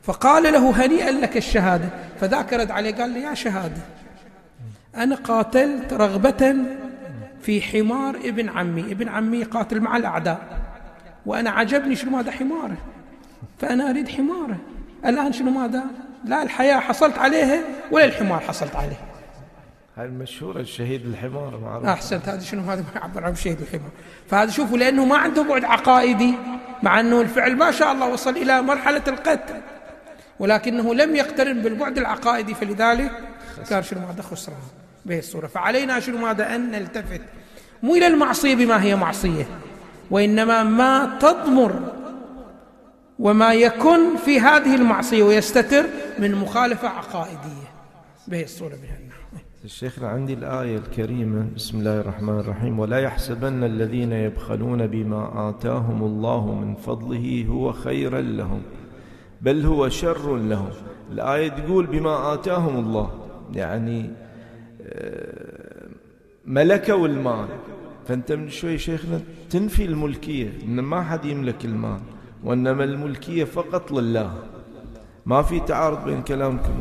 فقال 0.02 0.42
له 0.52 0.84
هنيئا 0.84 1.10
لك 1.10 1.36
الشهادة. 1.36 1.88
فذاك 2.20 2.52
رد 2.52 2.70
عليه 2.70 2.94
قال 2.94 3.10
لي 3.10 3.22
يا 3.22 3.34
شهادة 3.34 3.82
أنا 4.96 5.16
قاتلت 5.16 5.92
رغبة 5.92 6.54
في 7.42 7.62
حمار 7.62 8.16
ابن 8.16 8.48
عمي. 8.48 8.80
ابن 8.80 9.08
عمي 9.08 9.42
قاتل 9.42 9.80
مع 9.80 9.96
الأعداء. 9.96 10.60
وأنا 11.26 11.50
عجبني 11.50 11.96
شنو 11.96 12.10
ماذا 12.10 12.30
حماره. 12.30 12.76
فأنا 13.58 13.90
أريد 13.90 14.08
حماره. 14.08 14.56
الآن 15.06 15.32
شنو 15.32 15.50
ماذا؟ 15.50 15.84
لا 16.24 16.42
الحياة 16.42 16.80
حصلت 16.80 17.18
عليها 17.18 17.60
ولا 17.90 18.04
الحمار 18.04 18.40
حصلت 18.40 18.76
عليه. 18.76 19.11
هاي 19.96 20.06
المشهورة 20.06 20.60
الشهيد 20.60 21.06
الحمار 21.06 21.58
معروف. 21.58 21.86
أحسنت. 21.86 22.28
هذا 22.28 22.40
شنو؟ 22.40 22.62
هذا 22.62 22.80
ما 22.80 23.00
يعبر 23.00 23.24
عن 23.24 23.34
شهيد 23.34 23.60
الحمار. 23.60 23.90
فهذا 24.28 24.50
شوفوا 24.50 24.78
لأنه 24.78 25.04
ما 25.04 25.16
عنده 25.16 25.42
بعد 25.42 25.64
عقائدي 25.64 26.34
مع 26.82 27.00
أنه 27.00 27.20
الفعل 27.20 27.56
ما 27.56 27.70
شاء 27.70 27.92
الله 27.92 28.08
وصل 28.08 28.30
إلى 28.30 28.62
مرحلة 28.62 29.02
القتل. 29.08 29.54
ولكنه 30.38 30.94
لم 30.94 31.16
يقترن 31.16 31.62
بالبعد 31.62 31.98
العقائدي 31.98 32.54
فلذلك 32.54 33.12
كان 33.70 33.82
شنو 33.82 34.00
ماذا 34.06 34.22
خسران 34.22 34.58
به 35.06 35.18
الصورة. 35.18 35.46
فعلينا 35.46 36.00
شنو 36.00 36.18
ماذا؟ 36.18 36.54
أن 36.54 36.70
نلتفت. 36.70 37.20
مو 37.82 37.94
إلى 37.94 38.06
المعصية 38.06 38.54
بما 38.54 38.82
هي 38.82 38.96
معصية 38.96 39.46
وإنما 40.10 40.62
ما 40.62 41.18
تضمر 41.20 41.92
وما 43.18 43.54
يكن 43.54 44.16
في 44.16 44.40
هذه 44.40 44.74
المعصية 44.74 45.22
ويستتر 45.22 45.86
من 46.18 46.34
مخالفة 46.34 46.88
عقائدية. 46.88 47.72
به 48.28 48.42
الصورة 48.42 48.74
بها 48.74 49.01
الشيخ 49.64 50.02
عندي 50.02 50.32
الآية 50.32 50.76
الكريمة 50.76 51.46
بسم 51.56 51.78
الله 51.78 52.00
الرحمن 52.00 52.38
الرحيم 52.38 52.78
ولا 52.78 52.98
يحسبن 52.98 53.64
الذين 53.64 54.12
يبخلون 54.12 54.86
بما 54.86 55.50
آتاهم 55.50 56.02
الله 56.02 56.54
من 56.54 56.74
فضله 56.74 57.46
هو 57.48 57.72
خيرا 57.72 58.20
لهم 58.20 58.62
بل 59.40 59.66
هو 59.66 59.88
شر 59.88 60.36
لهم. 60.36 60.70
الآية 61.12 61.48
تقول 61.48 61.86
بما 61.86 62.34
آتاهم 62.34 62.84
الله 62.84 63.10
يعني 63.54 64.10
آه، 64.82 65.88
ملكوا 66.46 67.06
المال. 67.06 67.46
فأنت 68.08 68.32
من 68.32 68.48
شوي 68.48 68.78
شيخنا 68.78 69.20
تنفي 69.50 69.84
الملكية 69.84 70.50
إن 70.64 70.80
ما 70.80 71.02
حد 71.02 71.24
يملك 71.24 71.64
المال 71.64 72.00
وإنما 72.44 72.84
الملكية 72.84 73.44
فقط 73.44 73.92
لله. 73.92 74.34
ما 75.26 75.42
في 75.42 75.60
تعارض 75.60 76.04
بين 76.04 76.22
كلامكم 76.22 76.72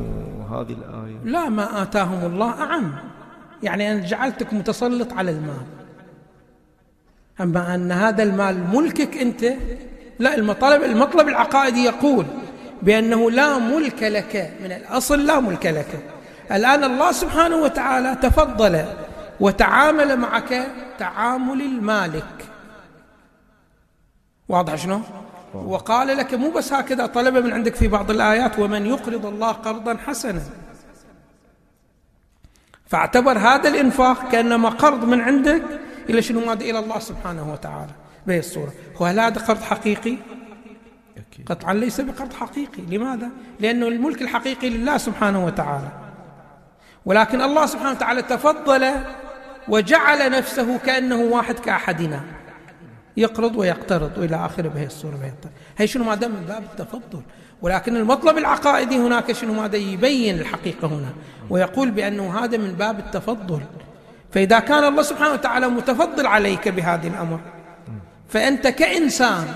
وهذه 0.52 0.72
الآية؟ 0.72 1.18
لا 1.24 1.50
ما 1.50 1.82
آتاهم 1.82 2.26
الله 2.26 2.62
أعم. 2.62 2.94
يعني 3.64 3.92
أنا 3.92 4.06
جعلتك 4.08 4.54
متسلط 4.54 5.14
على 5.14 5.32
المال. 5.32 5.66
أما 7.42 7.76
أن 7.76 7.92
هذا 7.92 8.24
المال 8.24 8.76
ملكك 8.76 9.18
أنت 9.18 9.46
لا 10.20 10.36
المطلب, 10.36 10.84
المطلب 10.84 11.28
العقائدي 11.28 11.84
يقول 11.84 12.26
بأنه 12.82 13.32
لا 13.32 13.58
ملك 13.58 14.04
لك. 14.04 14.54
من 14.64 14.72
الأصل 14.72 15.26
لا 15.26 15.40
ملك 15.40 15.66
لك. 15.66 16.00
الآن 16.52 16.84
الله 16.84 17.12
سبحانه 17.12 17.56
وتعالى 17.56 18.18
تفضل 18.22 18.86
وتعامل 19.40 20.18
معك 20.18 20.68
تعامل 21.00 21.62
المالك. 21.62 22.46
واضح 24.50 24.76
شنو؟ 24.76 25.02
وقال 25.54 26.08
لك 26.08 26.34
مو 26.34 26.52
بس 26.52 26.74
هكذا 26.74 27.06
طلب 27.06 27.38
من 27.38 27.54
عندك 27.54 27.76
في 27.76 27.88
بعض 27.88 28.12
الآيات 28.12 28.60
ومن 28.60 28.86
يقرض 28.86 29.26
الله 29.26 29.52
قرضا 29.52 29.98
حسنا. 29.98 30.42
فاعتبر 32.88 33.38
هذا 33.38 33.70
الإنفاق 33.70 34.32
كأنما 34.32 34.70
قرض 34.70 35.06
من 35.06 35.22
عندك 35.22 35.64
إلى 36.10 36.22
شنو؟ 36.22 36.46
ماذا 36.46 36.62
إلى 36.62 36.80
الله 36.80 37.00
سبحانه 37.00 37.52
وتعالى. 37.52 37.92
بهي 38.28 38.40
الصورة. 38.40 38.74
وهل 39.00 39.20
هذا 39.20 39.42
قرض 39.42 39.62
حقيقي؟ 39.62 40.18
قطعا 41.46 41.74
ليس 41.74 42.02
بقرض 42.02 42.34
حقيقي. 42.34 42.82
لماذا؟ 42.82 43.30
لأنه 43.60 43.88
الملك 43.88 44.22
الحقيقي 44.22 44.70
لله 44.70 44.98
سبحانه 44.98 45.46
وتعالى. 45.46 45.92
ولكن 47.06 47.42
الله 47.42 47.66
سبحانه 47.66 47.92
وتعالى 47.92 48.22
تفضل 48.22 48.94
وجعل 49.68 50.32
نفسه 50.32 50.78
كأنه 50.78 51.16
واحد 51.16 51.60
كأحدنا. 51.60 52.22
يقرض 53.17 53.56
ويقترض 53.56 54.17
وإلى 54.17 54.45
آخره 54.45 54.69
بهي 54.69 54.86
الصورة 54.86 55.15
بهي 55.15 55.30
الطريقة. 55.30 55.56
هي 55.78 55.88
شنو 55.88 56.04
ما 56.04 56.15
دام 56.15 56.32
من 56.32 56.45
باب 56.45 56.63
التفضل. 56.63 57.21
ولكن 57.62 57.95
المطلب 57.95 58.38
العقائدي 58.38 58.97
هناك 58.97 59.32
شنو 59.32 59.54
ماذا؟ 59.54 59.78
يبين 59.78 60.39
الحقيقة 60.39 60.88
هنا. 60.88 61.13
ويقول 61.50 61.91
بأنه 61.91 62.39
هذا 62.39 62.58
من 62.58 62.71
باب 62.71 63.00
التفضل. 63.00 63.62
فإذا 64.32 64.60
كان 64.60 64.84
الله 64.84 65.02
سبحانه 65.02 65.34
وتعالى 65.34 65.67
متفضل 65.67 66.28
عليك 66.28 66.67
بهذا 66.67 67.08
الأمر 67.08 67.39
فأنت 68.30 68.67
كإنسان 68.67 69.47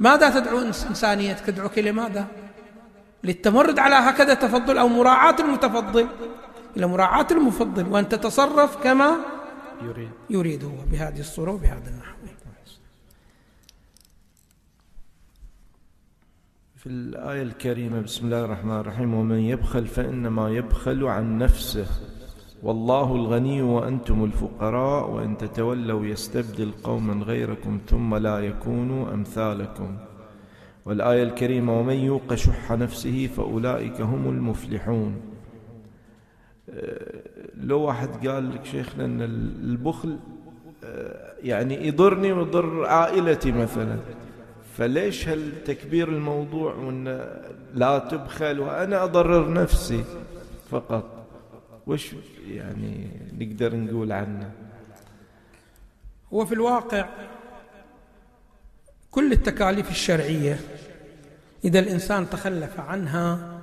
ماذا 0.00 0.30
تدعو 0.30 0.58
انسانيتك 0.58 1.46
تدعوك 1.46 1.78
لماذا 1.78 2.26
للتمرد 3.24 3.78
على 3.78 3.94
هكذا 3.94 4.34
تفضل 4.34 4.78
أو 4.78 4.88
مراعاة 4.88 5.36
المتفضل. 5.40 6.06
إلى 6.76 6.86
مراعاة 6.86 7.26
المفضل 7.30 7.88
وأن 7.88 8.08
تتصرف 8.08 8.76
كما 8.76 9.16
يريد. 9.82 10.10
يريد 10.30 10.64
هو 10.64 10.70
بهذه 10.90 11.20
الصورة 11.20 11.50
وبهذا 11.50 11.88
النحو 11.88 12.01
في 16.82 16.88
الآية 16.88 17.42
الكريمة 17.42 18.00
بسم 18.00 18.26
الله 18.26 18.44
الرحمن 18.44 18.80
الرحيم 18.80 19.14
ومن 19.14 19.38
يبخل 19.38 19.86
فإنما 19.86 20.50
يبخل 20.50 21.04
عن 21.04 21.38
نفسه. 21.38 21.86
والله 22.62 23.14
الغني 23.14 23.62
وأنتم 23.62 24.24
الفقراء 24.24 25.10
وإن 25.10 25.38
تتولوا 25.38 26.06
يستبدل 26.06 26.70
قوما 26.84 27.24
غيركم 27.24 27.78
ثم 27.86 28.14
لا 28.14 28.38
يكونوا 28.38 29.14
أمثالكم. 29.14 29.96
والآية 30.84 31.22
الكريمة 31.22 31.80
ومن 31.80 31.94
يوق 31.94 32.34
شح 32.34 32.72
نفسه 32.72 33.26
فأولئك 33.26 34.00
هم 34.00 34.28
المفلحون. 34.28 35.20
لو 37.54 37.80
واحد 37.80 38.28
قال 38.28 38.50
لك 38.50 38.64
شيخنا 38.64 39.04
أن 39.04 39.22
البخل 39.62 40.18
يعني 41.42 41.86
يضرني 41.86 42.32
ويضر 42.32 42.86
عائلتي 42.86 43.52
مثلا. 43.52 43.98
فليش 44.76 45.28
هل 45.28 45.64
تكبير 45.64 46.08
الموضوع 46.08 46.74
وإن 46.74 47.04
لا 47.74 47.98
تبخل 47.98 48.60
وأنا 48.60 49.04
أضرر 49.04 49.52
نفسي 49.52 50.04
فقط؟ 50.70 51.26
وش 51.86 52.14
يعني 52.48 53.10
نقدر 53.38 53.76
نقول 53.76 54.12
عنه؟ 54.12 54.50
هو 56.32 56.46
في 56.46 56.54
الواقع 56.54 57.08
كل 59.10 59.32
التكاليف 59.32 59.90
الشرعية 59.90 60.60
إذا 61.64 61.78
الإنسان 61.78 62.30
تخلف 62.30 62.80
عنها 62.80 63.60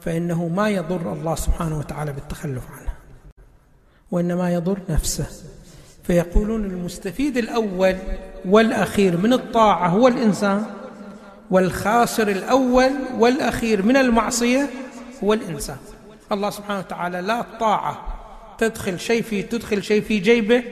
فإنه 0.00 0.48
ما 0.48 0.68
يضر 0.68 1.12
الله 1.12 1.34
سبحانه 1.34 1.78
وتعالى 1.78 2.12
بالتخلف 2.12 2.70
عنها 2.70 2.94
وإنما 4.10 4.54
يضر 4.54 4.78
نفسه. 4.88 5.26
فيقولون 6.04 6.64
المستفيد 6.64 7.36
الأول 7.36 7.96
والأخير 8.44 9.16
من 9.16 9.32
الطاعة 9.32 9.88
هو 9.88 10.08
الإنسان 10.08 10.66
والخاسر 11.50 12.28
الأول 12.28 12.90
والأخير 13.18 13.82
من 13.82 13.96
المعصية 13.96 14.70
هو 15.24 15.32
الإنسان. 15.32 15.76
الله 16.32 16.50
سبحانه 16.50 16.78
وتعالى 16.78 17.20
لا 17.20 17.40
الطاعة 17.40 18.18
تدخل 18.58 19.00
شيء 19.00 19.22
في 19.22 19.42
تدخل 19.42 19.82
شيء 19.82 20.02
في 20.02 20.18
جيبه 20.18 20.64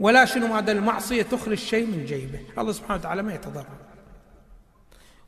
ولا 0.00 0.24
شنو 0.24 0.46
معنى 0.46 0.72
المعصية 0.72 1.22
تخرج 1.22 1.58
شيء 1.58 1.86
من 1.86 2.04
جيبه. 2.04 2.38
الله 2.58 2.72
سبحانه 2.72 3.00
وتعالى 3.00 3.22
ما 3.22 3.34
يتضرر. 3.34 3.66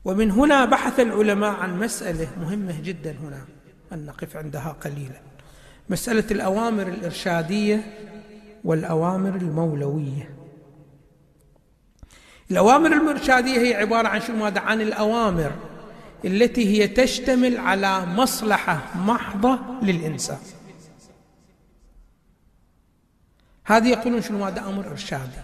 ومن 0.05 0.31
هنا 0.31 0.65
بحث 0.65 1.01
العلماء 1.01 1.51
عن 1.51 1.79
مسألة 1.79 2.29
مهمة 2.41 2.81
جدا 2.83 3.11
هنا 3.11 3.45
أن 3.93 4.07
نقف 4.07 4.37
عندها 4.37 4.77
قليلا. 4.85 5.21
مسألة 5.89 6.25
الأوامر 6.31 6.83
الإرشادية 6.83 7.85
والأوامر 8.65 9.37
المولوية. 9.37 10.31
الأوامر 12.51 12.93
الإرشادية 12.93 13.59
هي 13.59 13.75
عبارة 13.75 14.09
عن 14.09 14.21
شو 14.21 14.33
ماذا 14.33 14.61
عن 14.61 14.81
الأوامر 14.81 15.53
التي 16.25 16.67
هي 16.67 16.89
تشتمل 16.89 17.57
على 17.57 18.07
مصلحة 18.07 18.81
محضة 18.97 19.59
للإنسان. 19.83 20.39
هذه 23.65 23.89
يقولون 23.89 24.23
شنو؟ 24.23 24.45
هذا 24.45 24.61
أمر 24.61 24.91
إرشادي 24.91 25.41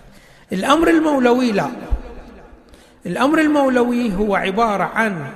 الأمر 0.52 0.88
المولوي 0.88 1.52
لا. 1.52 1.70
الأمر 3.07 3.38
المولوي 3.40 4.14
هو 4.14 4.35
عبارة 4.35 4.85
عن 4.85 5.33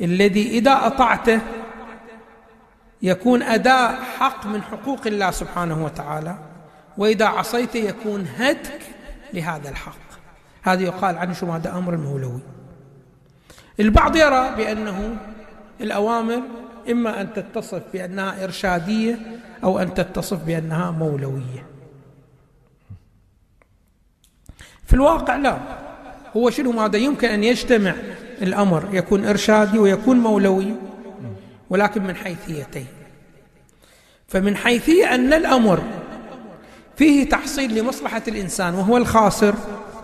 الذي 0.00 0.48
إذا 0.48 0.86
أطعته 0.86 1.40
يكون 3.02 3.42
أداء 3.42 4.02
حق 4.18 4.46
من 4.46 4.62
حقوق 4.62 5.06
الله 5.06 5.30
سبحانه 5.30 5.84
وتعالى. 5.84 6.49
وإذا 7.00 7.26
عصيته 7.26 7.78
يكون 7.78 8.26
هتك 8.36 8.80
لهذا 9.32 9.68
الحق. 9.68 10.10
هذا 10.62 10.82
يقال 10.82 11.18
عنه 11.18 11.32
شو 11.32 11.46
هذا 11.46 11.72
أمر 11.72 11.94
المولوي. 11.94 12.40
البعض 13.80 14.16
يرى 14.16 14.54
بأنه 14.56 15.16
الأوامر 15.80 16.42
إما 16.90 17.20
أن 17.20 17.32
تتصف 17.32 17.82
بأنها 17.92 18.44
إرشادية 18.44 19.18
أو 19.64 19.78
أن 19.78 19.94
تتصف 19.94 20.44
بأنها 20.44 20.90
مولوية. 20.90 21.66
في 24.86 24.94
الواقع 24.94 25.36
لا. 25.36 25.58
هو 26.36 26.50
شنو 26.50 26.80
هذا 26.80 26.96
يمكن 26.96 27.28
أن 27.28 27.44
يجتمع 27.44 27.94
الأمر 28.42 28.88
يكون 28.92 29.24
إرشادي 29.24 29.78
ويكون 29.78 30.16
مولوي 30.16 30.74
ولكن 31.70 32.02
من 32.02 32.16
حيثيتين 32.16 32.86
فمن 34.28 34.56
حيثية 34.56 35.14
أن 35.14 35.32
الأمر 35.32 35.99
فيه 37.00 37.28
تحصيل 37.28 37.78
لمصلحة 37.78 38.22
الإنسان 38.28 38.74
وهو 38.74 38.96
الخاسر 38.96 39.54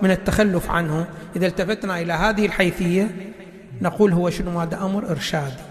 من 0.03 0.11
التخلف 0.11 0.71
عنه. 0.71 1.07
إذا 1.37 1.47
التفتنا 1.47 2.01
إلى 2.01 2.13
هذه 2.13 2.47
الحيثية 2.47 3.33
نقول 3.81 4.13
هو 4.13 4.31
شنو؟ 4.31 4.61
هذا 4.61 4.83
أمر 4.83 5.11
إرشادي. 5.11 5.63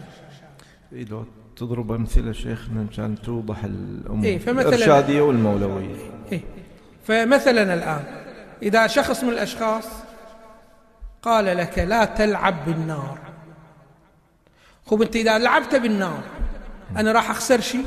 إذا 0.91 1.23
تضرب 1.57 1.91
أمثلة 1.91 2.31
شيخنا 2.31 2.87
مشان 2.91 3.21
توضح 3.21 3.63
الأمور. 3.63 4.25
إيه 4.25 4.37
فمثلا 4.37 4.75
الإرشادية 4.75 5.21
والمولوية. 5.21 5.95
إيه 6.31 6.41
فمثلا 7.03 7.73
الآن 7.73 8.03
إذا 8.63 8.87
شخص 8.87 9.23
من 9.23 9.29
الأشخاص 9.29 9.85
قال 11.21 11.45
لك 11.45 11.79
لا 11.79 12.05
تلعب 12.05 12.65
بالنار. 12.65 13.17
خب 14.85 15.01
أنت 15.01 15.15
إذا 15.15 15.37
لعبت 15.37 15.75
بالنار 15.75 16.23
أنا 16.97 17.11
راح 17.11 17.29
أخسر 17.29 17.61
شيء؟ 17.61 17.85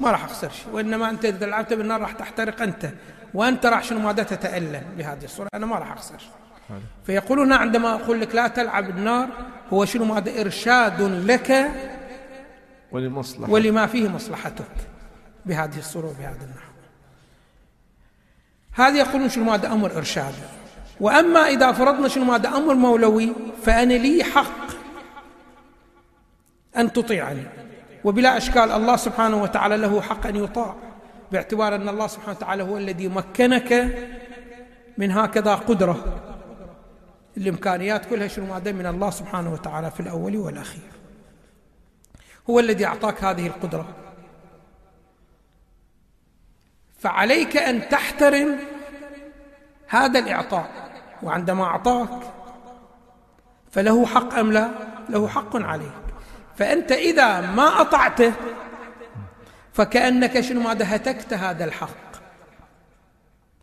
ما 0.00 0.10
راح 0.10 0.24
أخسر 0.24 0.50
شيء 0.50 0.72
وإنما 0.72 1.10
أنت 1.10 1.24
إذا 1.24 1.46
لعبت 1.46 1.72
بالنار 1.72 2.00
راح 2.00 2.12
تحترق 2.12 2.62
أنت. 2.62 2.90
وأنت 3.34 3.66
راح 3.66 3.82
شنو 3.82 3.98
ماذا 3.98 4.22
تتألم 4.22 4.82
بهذه 4.98 5.24
الصورة 5.24 5.48
أنا 5.54 5.66
ما 5.66 5.76
راح 5.76 5.92
أخسر 5.92 6.18
شيء. 6.18 6.30
فيقولون 7.06 7.52
عندما 7.52 7.94
أقول 7.94 8.20
لك 8.20 8.34
لا 8.34 8.48
تلعب 8.48 8.90
النار 8.90 9.28
هو 9.72 9.84
شنو 9.84 10.04
ماذا 10.04 10.40
إرشاد 10.40 11.02
لك 11.02 11.70
ولمصلحة 12.92 13.52
ولما 13.52 13.86
فيه 13.86 14.08
مصلحتك 14.08 14.74
بهذه 15.46 15.78
الصورة 15.78 16.06
وبهذا 16.06 16.44
النحو. 16.44 16.72
هذه 18.72 18.96
يقولون 18.96 19.28
شنو 19.28 19.44
ماذا 19.44 19.72
أمر 19.72 19.96
إرشادي 19.96 20.36
وأما 21.00 21.40
إذا 21.40 21.72
فرضنا 21.72 22.08
شنو 22.08 22.24
ماذا 22.24 22.48
أمر 22.48 22.74
مولوي 22.74 23.32
فأنا 23.64 23.94
لي 23.94 24.24
حق 24.24 24.68
أن 26.76 26.92
تطيعني. 26.92 27.46
وبلا 28.08 28.36
أشكال 28.36 28.72
الله 28.72 28.96
سبحانه 28.96 29.42
وتعالى 29.42 29.76
له 29.76 30.00
حق 30.00 30.26
أن 30.26 30.36
يطاع 30.36 30.74
باعتبار 31.32 31.74
أن 31.74 31.88
الله 31.88 32.06
سبحانه 32.06 32.36
وتعالى 32.36 32.62
هو 32.62 32.76
الذي 32.76 33.08
مكنك 33.08 33.72
من 34.98 35.10
هكذا 35.10 35.54
قدرة. 35.54 36.20
الإمكانيات 37.36 38.06
كلها 38.06 38.28
شنو؟ 38.28 38.46
ماذا 38.46 38.72
من 38.72 38.86
الله 38.86 39.10
سبحانه 39.10 39.52
وتعالى 39.52 39.90
في 39.90 40.00
الأول 40.00 40.36
والأخير. 40.36 40.90
هو 42.50 42.60
الذي 42.60 42.86
أعطاك 42.86 43.24
هذه 43.24 43.46
القدرة. 43.46 43.86
فعليك 46.98 47.56
أن 47.56 47.88
تحترم 47.88 48.58
هذا 49.88 50.18
الإعطاء 50.18 50.90
وعندما 51.22 51.64
أعطاك 51.64 52.20
فله 53.70 54.06
حق 54.06 54.34
أم 54.34 54.52
لا؟ 54.52 54.70
له 55.08 55.28
حق 55.28 55.56
عليك 55.56 56.07
فأنت 56.58 56.92
إذا 56.92 57.40
ما 57.40 57.80
أطعته 57.80 58.32
فكأنك 59.72 60.40
شنو 60.40 60.60
ماذا 60.60 60.96
هتكت 60.96 61.32
هذا 61.32 61.64
الحق. 61.64 62.08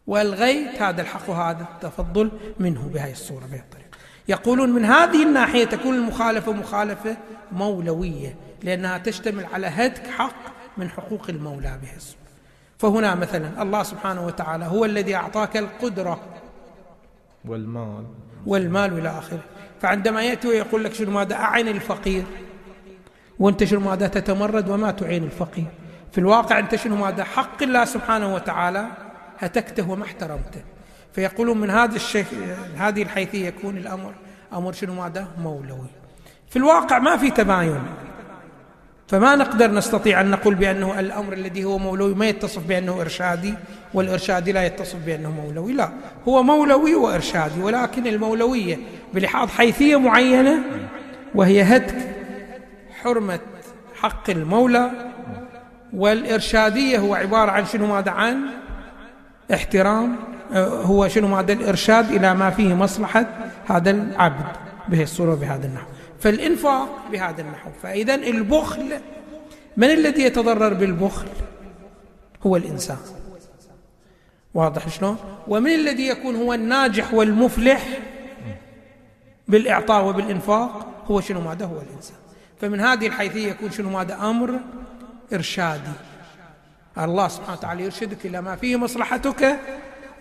والغيت 0.08 0.82
هذا 0.82 1.02
الحق 1.02 1.30
وهذا 1.30 1.62
التفضل 1.74 2.32
منه 2.60 2.90
بهذه 2.94 3.12
الصورة 3.12 3.46
بهذه 3.46 3.60
الطريقة. 3.60 3.98
يقولون 4.28 4.70
من 4.70 4.86
هذه 4.86 5.24
الناحية 5.24 5.66
تكون 5.66 5.96
المخالفة 5.96 6.52
مخالفة 6.52 7.18
مولوية 7.52 8.36
لأنها 8.64 8.98
تشتمل 8.98 9.46
على 9.54 9.68
هتك 9.68 10.08
حق 10.08 10.56
من 10.78 10.90
حقوق 10.90 11.26
المولى 11.30 11.80
بهذه 11.82 11.96
الصورة. 11.96 12.20
فهنا 12.78 13.16
مثلا 13.16 13.62
الله 13.62 13.84
سبحانه 13.84 14.26
وتعالى 14.26 14.66
هو 14.66 14.86
الذي 14.86 15.16
أعطاك 15.16 15.58
القدرة 15.58 16.20
والمال. 17.46 18.06
والمال 18.46 19.00
إلى 19.00 19.10
آخره. 19.10 19.44
فعندما 19.82 20.24
يأتي 20.24 20.48
ويقول 20.48 20.84
لك 20.84 20.94
شنو 20.94 21.12
ماذا؟ 21.12 21.36
أعن 21.36 21.68
الفقير. 21.68 22.24
وانت 23.40 23.64
شنو 23.64 23.80
ماذا 23.80 24.08
تتمرد 24.08 24.70
وما 24.70 24.92
تعين 24.92 25.24
الفقير. 25.24 25.66
في 26.12 26.18
الواقع 26.18 26.60
انت 26.60 26.76
شنو 26.76 26.96
ماذا 26.96 27.24
حق 27.24 27.64
الله 27.64 27.86
سبحانه 27.86 28.36
وتعالى 28.36 28.88
هتكته 29.40 29.90
وما 29.90 30.04
احترمته. 30.04 30.62
فيقولون 31.14 31.58
من 31.58 31.70
هذا 31.70 31.96
الشيء 31.96 32.26
هذه 32.78 33.02
الحيثيه 33.04 33.48
يكون 33.48 33.78
الأمر 33.78 34.14
أمر 34.54 34.74
شنو 34.74 34.94
ماذا؟ 34.94 35.28
مولوي. 35.42 35.88
في 36.50 36.56
الواقع 36.56 37.00
ما 37.00 37.18
في 37.18 37.32
تباين. 37.32 37.84
فما 39.08 39.36
نقدر 39.36 39.72
نستطيع 39.72 40.22
أن 40.22 40.32
نقول 40.32 40.56
بأنه 40.56 41.00
الأمر 41.00 41.34
الذي 41.34 41.64
هو 41.64 41.78
مولوي 41.78 42.16
ما 42.16 42.30
يتصف 42.30 42.68
بأنه 42.68 43.02
إرشادي 43.02 43.54
والإرشادي 43.94 44.52
لا 44.52 44.66
يتصف 44.66 45.06
بأنه 45.06 45.32
مولوي. 45.32 45.74
لا 45.74 45.90
هو 46.28 46.44
مولوي 46.44 46.96
وإرشادي 46.96 47.62
ولكن 47.62 48.08
المولوية 48.08 48.78
بلحاظ 49.14 49.50
حيثية 49.50 50.00
معينة 50.00 50.60
وهي 51.36 51.62
هتك 51.62 52.15
حرمة 53.06 53.40
حق 53.96 54.30
المولى 54.30 54.92
والإرشادية 55.94 57.00
هو 57.00 57.16
عبارة 57.16 57.52
عن 57.52 57.66
شنو 57.66 57.88
ماذا؟ 57.88 58.12
عن 58.12 58.42
احترام 59.54 60.16
هو 60.84 61.08
شنو 61.08 61.28
ماذا؟ 61.28 61.54
الإرشاد 61.54 62.12
إلى 62.12 62.34
ما 62.34 62.50
فيه 62.50 62.74
مصلحة 62.74 63.26
هذا 63.66 63.92
العبد 63.92 64.46
به 64.90 65.04
الصورة 65.04 65.36
بهذا 65.36 65.68
النحو. 65.68 65.88
فالإنفاق 66.20 66.90
بهذا 67.12 67.42
النحو. 67.42 67.70
فإذا 67.84 68.16
البخل 68.16 69.00
من 69.78 69.90
الذي 69.90 70.22
يتضرر 70.24 70.74
بالبخل؟ 70.74 71.28
هو 72.46 72.58
الإنسان. 72.58 72.98
واضح 74.54 74.88
شلون؟ 74.90 75.18
ومن 75.48 75.72
الذي 75.72 76.08
يكون 76.08 76.36
هو 76.36 76.54
الناجح 76.54 77.14
والمفلح 77.14 77.88
بالإعطاء 79.48 80.06
وبالإنفاق 80.06 80.88
هو 81.12 81.22
شنو 81.22 81.42
ماذا؟ 81.42 81.66
هو 81.66 81.78
الإنسان. 81.78 82.25
فمن 82.62 82.82
هذه 82.82 83.08
الحيثية 83.08 83.48
يكون 83.48 83.72
شنو 83.72 83.90
ماذا 83.90 84.16
أمر 84.16 84.60
إرشادي. 85.34 85.92
الله 86.98 87.28
سبحانه 87.28 87.54
وتعالى 87.54 87.84
يرشدك 87.84 88.26
إلى 88.26 88.42
ما 88.42 88.56
فيه 88.56 88.76
مصلحتك 88.76 89.60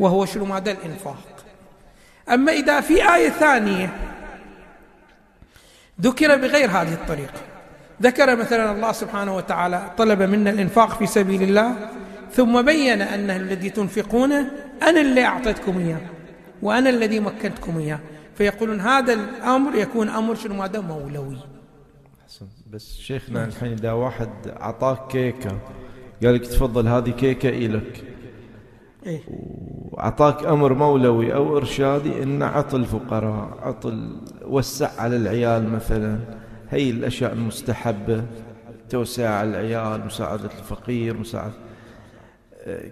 وهو 0.00 0.26
شنو 0.26 0.44
ماذا 0.44 0.70
الإنفاق. 0.70 1.26
أما 2.28 2.52
إذا 2.52 2.80
في 2.80 3.14
آية 3.14 3.28
ثانية 3.28 3.90
ذكر 6.00 6.36
بغير 6.36 6.70
هذه 6.70 6.92
الطريقة. 6.92 7.40
ذكر 8.02 8.36
مثلا 8.36 8.72
الله 8.72 8.92
سبحانه 8.92 9.36
وتعالى 9.36 9.90
طلب 9.98 10.22
منا 10.22 10.50
الإنفاق 10.50 10.98
في 10.98 11.06
سبيل 11.06 11.42
الله 11.42 11.90
ثم 12.32 12.62
بين 12.62 13.02
أنه 13.02 13.36
الذي 13.36 13.70
تنفقونه 13.70 14.50
أنا 14.82 15.00
اللي 15.00 15.24
أعطيتكم 15.24 15.78
إياه 15.78 16.00
وأنا 16.62 16.90
الذي 16.90 17.20
مكنتكم 17.20 17.78
إياه. 17.78 17.98
فيقولون 18.38 18.80
هذا 18.80 19.12
الأمر 19.12 19.74
يكون 19.74 20.08
أمر 20.08 20.34
شنو 20.34 20.54
ماذا 20.54 20.80
مولوي. 20.80 21.53
بس 22.74 22.98
شيخنا 22.98 23.44
الحين 23.44 23.72
إذا 23.72 23.92
واحد 23.92 24.30
أعطاك 24.46 25.06
كيكة 25.08 25.58
قال 26.24 26.34
لك 26.34 26.46
تفضل 26.46 26.88
هذه 26.88 27.10
كيكة 27.10 27.48
إلك. 27.48 28.04
إيه؟ 29.06 29.20
وأعطاك 29.90 30.44
أمر 30.44 30.74
مولوي 30.74 31.34
أو 31.34 31.56
إرشادي 31.56 32.22
إن 32.22 32.42
عط 32.42 32.74
الفقراء 32.74 33.58
عط 33.62 33.86
ال... 33.86 34.16
وسع 34.44 35.00
على 35.00 35.16
العيال 35.16 35.72
مثلا. 35.72 36.18
هي 36.70 36.90
الأشياء 36.90 37.32
المستحبة 37.32 38.24
توسع 38.90 39.28
على 39.28 39.50
العيال 39.50 40.06
مساعدة 40.06 40.50
الفقير 40.58 41.16
مساعدة. 41.16 41.54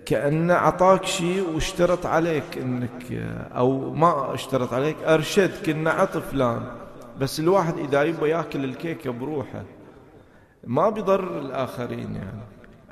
كأنه 0.07 0.55
أعطاك 0.55 1.05
شيء 1.05 1.49
واشترط 1.55 2.07
عليك 2.07 2.59
إنك 2.59 3.13
أو 3.57 3.95
ما 3.95 4.35
اشترط 4.35 4.73
عليك 4.73 4.97
أرشدك 5.07 5.69
إنه 5.69 5.91
عط 5.91 6.17
فلان. 6.17 6.63
بس 7.21 7.41
الواحد 7.41 7.79
إذا 7.79 8.03
يبغى 8.03 8.31
يأكل 8.31 8.65
الكيكة 8.65 9.11
بروحه 9.11 9.63
ما 10.65 10.91
بيضر 10.91 11.39
الآخرين 11.39 12.15
يعني. 12.15 12.43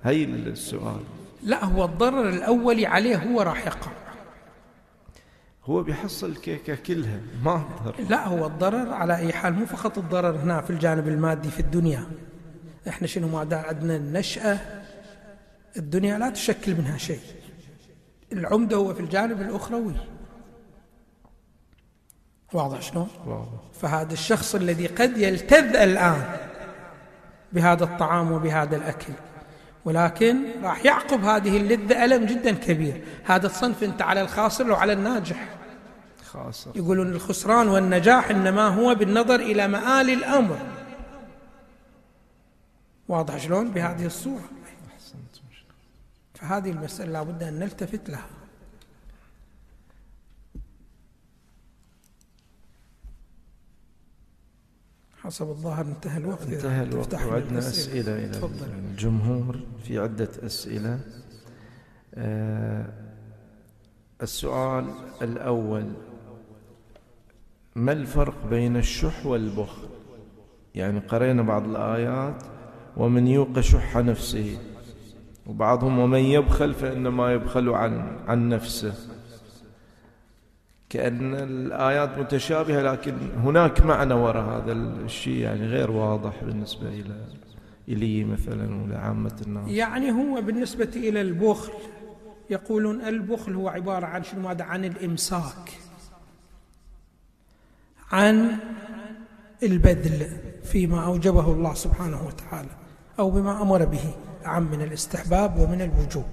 هي 0.02 0.24
السؤال. 0.24 1.00
لا 1.42 1.64
هو 1.64 1.84
الضرر 1.84 2.28
الأولي 2.28 2.86
عليه 2.86 3.16
هو 3.16 3.42
راح 3.42 3.66
يقع 3.66 3.90
هو 5.64 5.82
بيحصل 5.82 6.30
الكيكة 6.30 6.74
كلها 6.74 7.20
ما 7.44 7.64
ضر 7.84 7.94
لا 8.08 8.28
هو 8.28 8.46
الضرر 8.46 8.92
على 8.92 9.16
أي 9.16 9.32
حال 9.32 9.52
مو 9.52 9.66
فقط 9.66 9.98
الضرر 9.98 10.36
هنا 10.36 10.60
في 10.60 10.70
الجانب 10.70 11.08
المادي 11.08 11.50
في 11.50 11.60
الدنيا. 11.60 12.06
إحنا 12.88 13.06
شنو 13.06 13.28
ما 13.28 13.38
عندنا 13.38 13.96
النشأة 13.96 14.58
الدنيا 15.76 16.18
لا 16.18 16.30
تشكل 16.30 16.74
منها 16.74 16.98
شيء. 16.98 17.20
العمدة 18.32 18.76
هو 18.76 18.94
في 18.94 19.00
الجانب 19.00 19.40
الأخروي. 19.40 19.94
واضح 22.52 22.82
شلون؟ 22.82 23.08
واضح. 23.26 23.48
فهذا 23.72 24.12
الشخص 24.12 24.54
الذي 24.54 24.86
قد 24.86 25.18
يلتذ 25.18 25.76
الآن 25.76 26.49
بهذا 27.52 27.84
الطعام 27.84 28.32
وبهذا 28.32 28.76
الأكل. 28.76 29.12
ولكن 29.84 30.36
راح 30.62 30.84
يعقب 30.84 31.24
هذه 31.24 31.56
اللذة 31.56 32.04
ألم 32.04 32.26
جدا 32.26 32.50
كبير. 32.50 33.04
هذا 33.24 33.46
الصنف 33.46 33.84
أنت 33.84 34.02
على 34.02 34.20
الخاسر 34.20 34.70
وعلى 34.70 34.92
الناجح؟ 34.92 35.48
خاصة 36.24 36.72
يقولون 36.74 37.12
الخسران 37.12 37.68
والنجاح 37.68 38.30
إنما 38.30 38.68
هو 38.68 38.94
بالنظر 38.94 39.40
إلى 39.40 39.68
مآل 39.68 40.10
الأمر. 40.10 40.58
واضح 43.08 43.36
شلون؟ 43.36 43.70
بهذه 43.70 44.06
الصورة. 44.06 44.48
فهذه 46.34 46.70
المسألة 46.70 47.12
لابد 47.12 47.42
أن 47.42 47.58
نلتفت 47.58 48.10
لها. 48.10 48.39
حسب 55.30 55.48
الظاهر 55.48 55.84
انتهى 55.84 56.18
الوقت. 56.18 56.42
انتهى 56.42 56.82
الوقت 56.82 57.14
وعندنا. 57.14 57.58
أسئلة 57.58 58.18
إلى 58.18 58.28
تفضل. 58.28 58.66
الجمهور 58.90 59.60
في 59.84 59.98
عدة 59.98 60.28
أسئلة. 60.42 61.00
آه، 62.14 62.86
السؤال 64.22 64.84
الأول 65.22 65.92
ما 67.74 67.92
الفرق 67.92 68.46
بين 68.50 68.76
الشح 68.76 69.26
والبخل؟ 69.26 69.88
يعني 70.74 70.98
قرينا 70.98 71.42
بعض 71.42 71.64
الآيات 71.64 72.42
ومن 72.96 73.26
يوق 73.26 73.60
شح 73.60 73.96
نفسه 73.96 74.58
وبعضهم 75.46 75.98
ومن 75.98 76.20
يبخل 76.20 76.74
فإنما 76.74 77.32
يبخل 77.32 77.68
عن 77.68 78.18
عن 78.28 78.48
نفسه. 78.48 78.94
كأن 80.90 81.34
الآيات 81.34 82.18
متشابهة 82.18 82.82
لكن 82.82 83.14
هناك 83.36 83.80
معنى 83.80 84.14
وراء 84.14 84.44
هذا 84.44 84.72
الشيء 84.72 85.36
يعني 85.36 85.66
غير 85.66 85.90
واضح 85.90 86.44
بالنسبة 86.44 86.88
إلى 86.88 87.14
إلي 87.88 88.24
مثلا 88.24 88.82
ولعامة 88.82 89.36
الناس. 89.46 89.68
يعني 89.68 90.10
هو 90.12 90.40
بالنسبة 90.40 90.90
إلى 90.96 91.20
البخل 91.20 91.72
يقولون 92.50 93.00
البخل 93.00 93.54
هو 93.54 93.68
عبارة 93.68 94.06
عن 94.06 94.24
شنو؟ 94.24 94.40
ماذا 94.40 94.64
عن 94.64 94.84
الإمساك 94.84 95.78
عن 98.12 98.56
البذل 99.62 100.26
فيما 100.64 101.04
أوجبه 101.06 101.52
الله 101.52 101.74
سبحانه 101.74 102.26
وتعالى 102.26 102.70
أو 103.18 103.30
بما 103.30 103.62
أمر 103.62 103.84
به 103.84 104.14
عم 104.44 104.70
من 104.70 104.82
الاستحباب 104.82 105.58
ومن 105.58 105.82
الوجوب. 105.82 106.28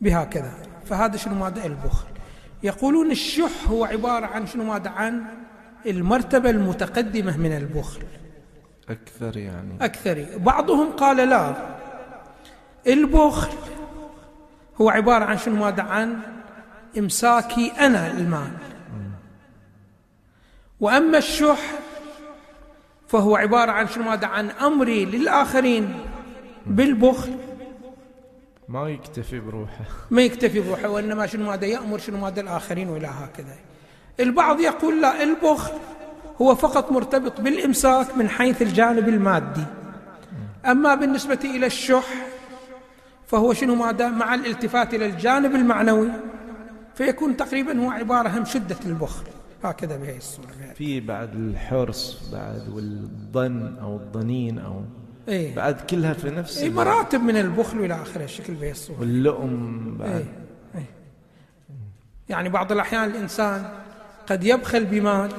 بهكذا. 0.00 0.52
فهذا 0.84 1.16
شنو؟ 1.16 1.34
ماذا 1.34 1.66
البخل. 1.66 2.13
يقولون 2.64 3.10
الشح 3.10 3.68
هو 3.68 3.84
عبارة 3.84 4.26
عن 4.26 4.46
شنو؟ 4.46 4.64
ماذا؟ 4.64 4.90
عن 4.90 5.24
المرتبة 5.86 6.50
المتقدمة 6.50 7.36
من 7.36 7.56
البخل. 7.56 8.02
أكثر 8.88 9.36
يعني. 9.36 9.76
أكثر. 9.80 10.26
بعضهم 10.36 10.92
قال 10.92 11.16
لا. 11.16 11.54
البخل 12.86 13.52
هو 14.80 14.90
عبارة 14.90 15.24
عن 15.24 15.38
شنو؟ 15.38 15.56
ماذا؟ 15.56 15.82
عن 15.82 16.18
إمساكي 16.98 17.72
أنا 17.80 18.10
المال. 18.10 18.50
وأما 20.80 21.18
الشح 21.18 21.60
فهو 23.08 23.36
عبارة 23.36 23.72
عن 23.72 23.88
شنو؟ 23.88 24.04
ماذا؟ 24.04 24.26
عن 24.26 24.50
أمري 24.50 25.04
للآخرين 25.04 25.94
بالبخل. 26.66 27.32
ما 28.68 28.88
يكتفي 28.88 29.40
بروحه. 29.40 29.84
ما 30.10 30.22
يكتفي 30.22 30.60
بروحه 30.60 30.88
وإنما 30.88 31.26
شنو 31.26 31.46
ماذا 31.50 31.66
يأمر 31.66 31.98
شنو 31.98 32.18
ماذا 32.18 32.40
الآخرين 32.40 32.88
وإلى 32.88 33.06
هكذا. 33.06 33.56
البعض 34.20 34.60
يقول 34.60 35.02
لا 35.02 35.22
البخل 35.22 35.72
هو 36.42 36.54
فقط 36.54 36.92
مرتبط 36.92 37.40
بالإمساك 37.40 38.16
من 38.16 38.28
حيث 38.28 38.62
الجانب 38.62 39.08
المادي. 39.08 39.64
أما 40.66 40.94
بالنسبة 40.94 41.38
إلى 41.44 41.66
الشح 41.66 42.06
فهو 43.26 43.52
شنو 43.52 43.74
ماذا؟ 43.74 44.08
مع 44.08 44.34
الالتفات 44.34 44.94
إلى 44.94 45.06
الجانب 45.06 45.54
المعنوي 45.54 46.08
فيكون 46.94 47.36
تقريبا 47.36 47.78
هو 47.78 47.90
عبارة 47.90 48.28
هم 48.28 48.44
شدة 48.44 48.76
البخل. 48.86 49.24
هكذا 49.64 49.96
بهذه 49.96 50.16
الصورة. 50.16 50.48
في 50.74 51.00
بعد 51.00 51.34
الحرص 51.34 52.30
بعد 52.32 52.68
والظن 52.68 53.78
أو 53.78 53.96
الظنين 53.96 54.58
أو 54.58 54.82
إيه. 55.28 55.54
بعد 55.54 55.80
كلها 55.80 56.12
في 56.12 56.30
نفس 56.30 56.58
إيه 56.58 56.68
ال- 56.68 56.74
مراتب 56.74 57.20
من 57.20 57.36
البخل 57.36 57.78
إلى 57.78 57.94
آخره 57.94 58.24
الشكل 58.24 58.54
بهذه 58.54 58.70
الصورة 58.70 59.00
واللؤم 59.00 59.96
بعد. 59.98 60.10
إيه 60.10 60.24
إيه. 60.74 60.86
يعني 62.28 62.48
بعض 62.48 62.72
الأحيان 62.72 63.04
الإنسان 63.04 63.68
قد 64.26 64.44
يبخل 64.44 64.84
بمال 64.84 65.30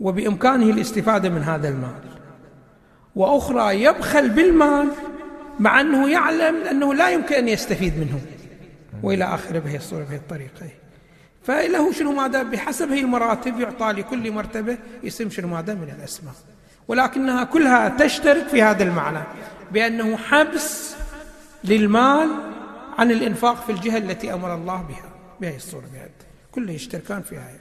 وبإمكانه 0.00 0.70
الاستفادة 0.70 1.28
من 1.28 1.42
هذا 1.42 1.68
المال. 1.68 2.00
وأخرى 3.16 3.82
يبخل 3.82 4.30
بالمال 4.30 4.88
مع 5.60 5.80
أنه 5.80 6.10
يعلم 6.10 6.56
أنه 6.56 6.94
لا 6.94 7.10
يمكن 7.10 7.34
أن 7.34 7.48
يستفيد 7.48 7.98
منه. 7.98 8.20
وإلى 9.02 9.24
آخره 9.24 9.58
بهذه 9.58 9.76
الصورة 9.76 10.04
بهذه 10.04 10.16
الطريقة 10.16 10.68
فله 11.42 11.92
شنو 11.92 12.12
ماذا؟ 12.12 12.42
بحسب 12.42 12.88
هي 12.90 13.00
المراتب 13.00 13.60
يعطى 13.60 13.92
لكل 13.92 14.32
مرتبة 14.32 14.78
اسم 15.06 15.30
شنو 15.30 15.48
ماذا؟ 15.48 15.74
من 15.74 15.94
الأسماء. 15.98 16.34
ولكنها 16.88 17.44
كلها 17.44 17.88
تشترك 17.88 18.48
في 18.48 18.62
هذا 18.62 18.82
المعنى 18.82 19.24
بأنه 19.72 20.16
حبس 20.16 20.96
للمال 21.64 22.28
عن 22.98 23.10
الإنفاق 23.10 23.56
في 23.56 23.72
الجهة 23.72 23.98
التي 23.98 24.34
أمر 24.34 24.54
الله 24.54 24.82
بها 24.82 25.12
بهذه 25.40 25.56
الصورة 25.56 25.84
بهذه 25.92 26.10
كله 26.52 26.72
يشتركان 26.72 27.22
في 27.22 27.36
هذا. 27.36 27.60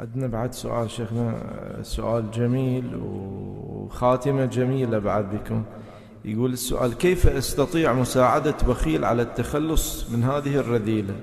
عندنا 0.00 0.26
بعد 0.26 0.54
سؤال 0.54 0.90
شيخنا 0.90 1.42
سؤال 1.82 2.30
جميل 2.30 2.96
وخاتمة 2.96 4.44
جميلة 4.44 4.98
بعد 4.98 5.34
بكم. 5.34 5.62
يقول 6.24 6.52
السؤال 6.52 6.98
كيف 6.98 7.26
أستطيع 7.26 7.92
مساعدة 7.92 8.54
بخيل 8.68 9.04
على 9.04 9.22
التخلص 9.22 10.10
من 10.10 10.24
هذه 10.24 10.56
الرذيلة؟ 10.56 11.14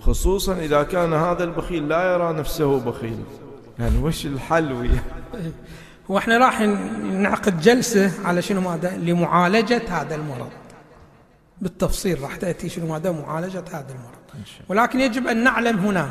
خصوصا 0.00 0.54
إذا 0.58 0.82
كان 0.82 1.12
هذا 1.12 1.44
البخيل 1.44 1.88
لا 1.88 2.12
يرى 2.12 2.32
نفسه 2.32 2.80
بخيل. 2.80 3.18
يعني 3.78 3.98
وش 3.98 4.26
الحل 4.26 4.72
وياه؟ 4.72 5.02
وإحنا 6.08 6.38
راح 6.38 6.60
نعقد 7.02 7.60
جلسة 7.60 8.10
على 8.24 8.42
شنو 8.42 8.60
ماذا؟ 8.60 8.96
لمعالجة 8.96 9.82
هذا 9.88 10.14
المرض. 10.14 10.50
بالتفصيل 11.60 12.20
راح 12.22 12.36
تأتي 12.36 12.68
شنو 12.68 12.86
ماذا؟ 12.86 13.12
معالجة 13.12 13.64
هذا 13.72 13.86
المرض. 13.90 14.46
ولكن 14.68 15.00
يجب 15.00 15.26
أن 15.26 15.44
نعلم 15.44 15.78
هنا 15.78 16.10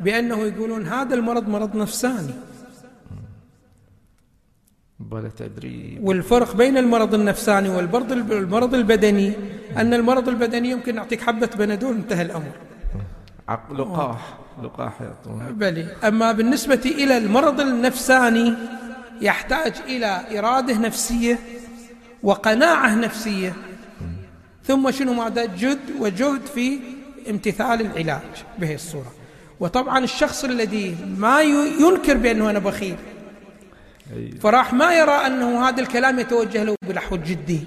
بأنه 0.00 0.38
يقولون 0.38 0.86
هذا 0.86 1.14
المرض 1.14 1.48
مرض 1.48 1.76
نفساني. 1.76 2.34
بلا 5.00 5.28
تدريب 5.28 6.04
والفرق 6.04 6.56
بين 6.56 6.76
المرض 6.78 7.14
النفساني 7.14 7.68
والمرض 7.68 8.12
المرض 8.12 8.74
البدني 8.74 9.32
أن 9.76 9.94
المرض 9.94 10.28
البدني 10.28 10.70
يمكن 10.70 10.94
نعطيك 10.94 11.20
حبة 11.20 11.50
بنادول 11.58 11.94
انتهى 11.94 12.22
الأمر. 12.22 12.52
لقاح 13.72 14.38
لقاح 14.62 15.00
يعطون 15.00 15.52
بلي. 15.52 15.86
أما 16.04 16.32
بالنسبة 16.32 16.80
إلى 16.84 17.18
المرض 17.18 17.60
النفساني 17.60 18.54
يحتاج 19.20 19.74
إلى 19.86 20.38
إرادة 20.38 20.78
نفسية 20.78 21.38
وقناعة 22.22 22.94
نفسية. 22.94 23.56
ثم 24.64 24.90
شنو 24.90 25.12
ماذا؟ 25.12 25.44
جد 25.44 25.80
وجهد 25.98 26.46
في 26.46 26.78
امتثال 27.30 27.80
العلاج 27.80 28.44
بهي 28.58 28.74
الصورة. 28.74 29.12
وطبعا 29.60 30.04
الشخص 30.04 30.44
الذي 30.44 30.96
ما 31.18 31.40
ينكر 31.80 32.16
بأنه 32.16 32.50
أنا 32.50 32.58
بخيل. 32.58 32.96
فراح 34.40 34.72
ما 34.72 34.94
يرى 34.94 35.12
أنه 35.26 35.68
هذا 35.68 35.80
الكلام 35.80 36.18
يتوجه 36.18 36.64
له 36.64 36.76
بنحو 36.82 37.14
الجدي 37.14 37.60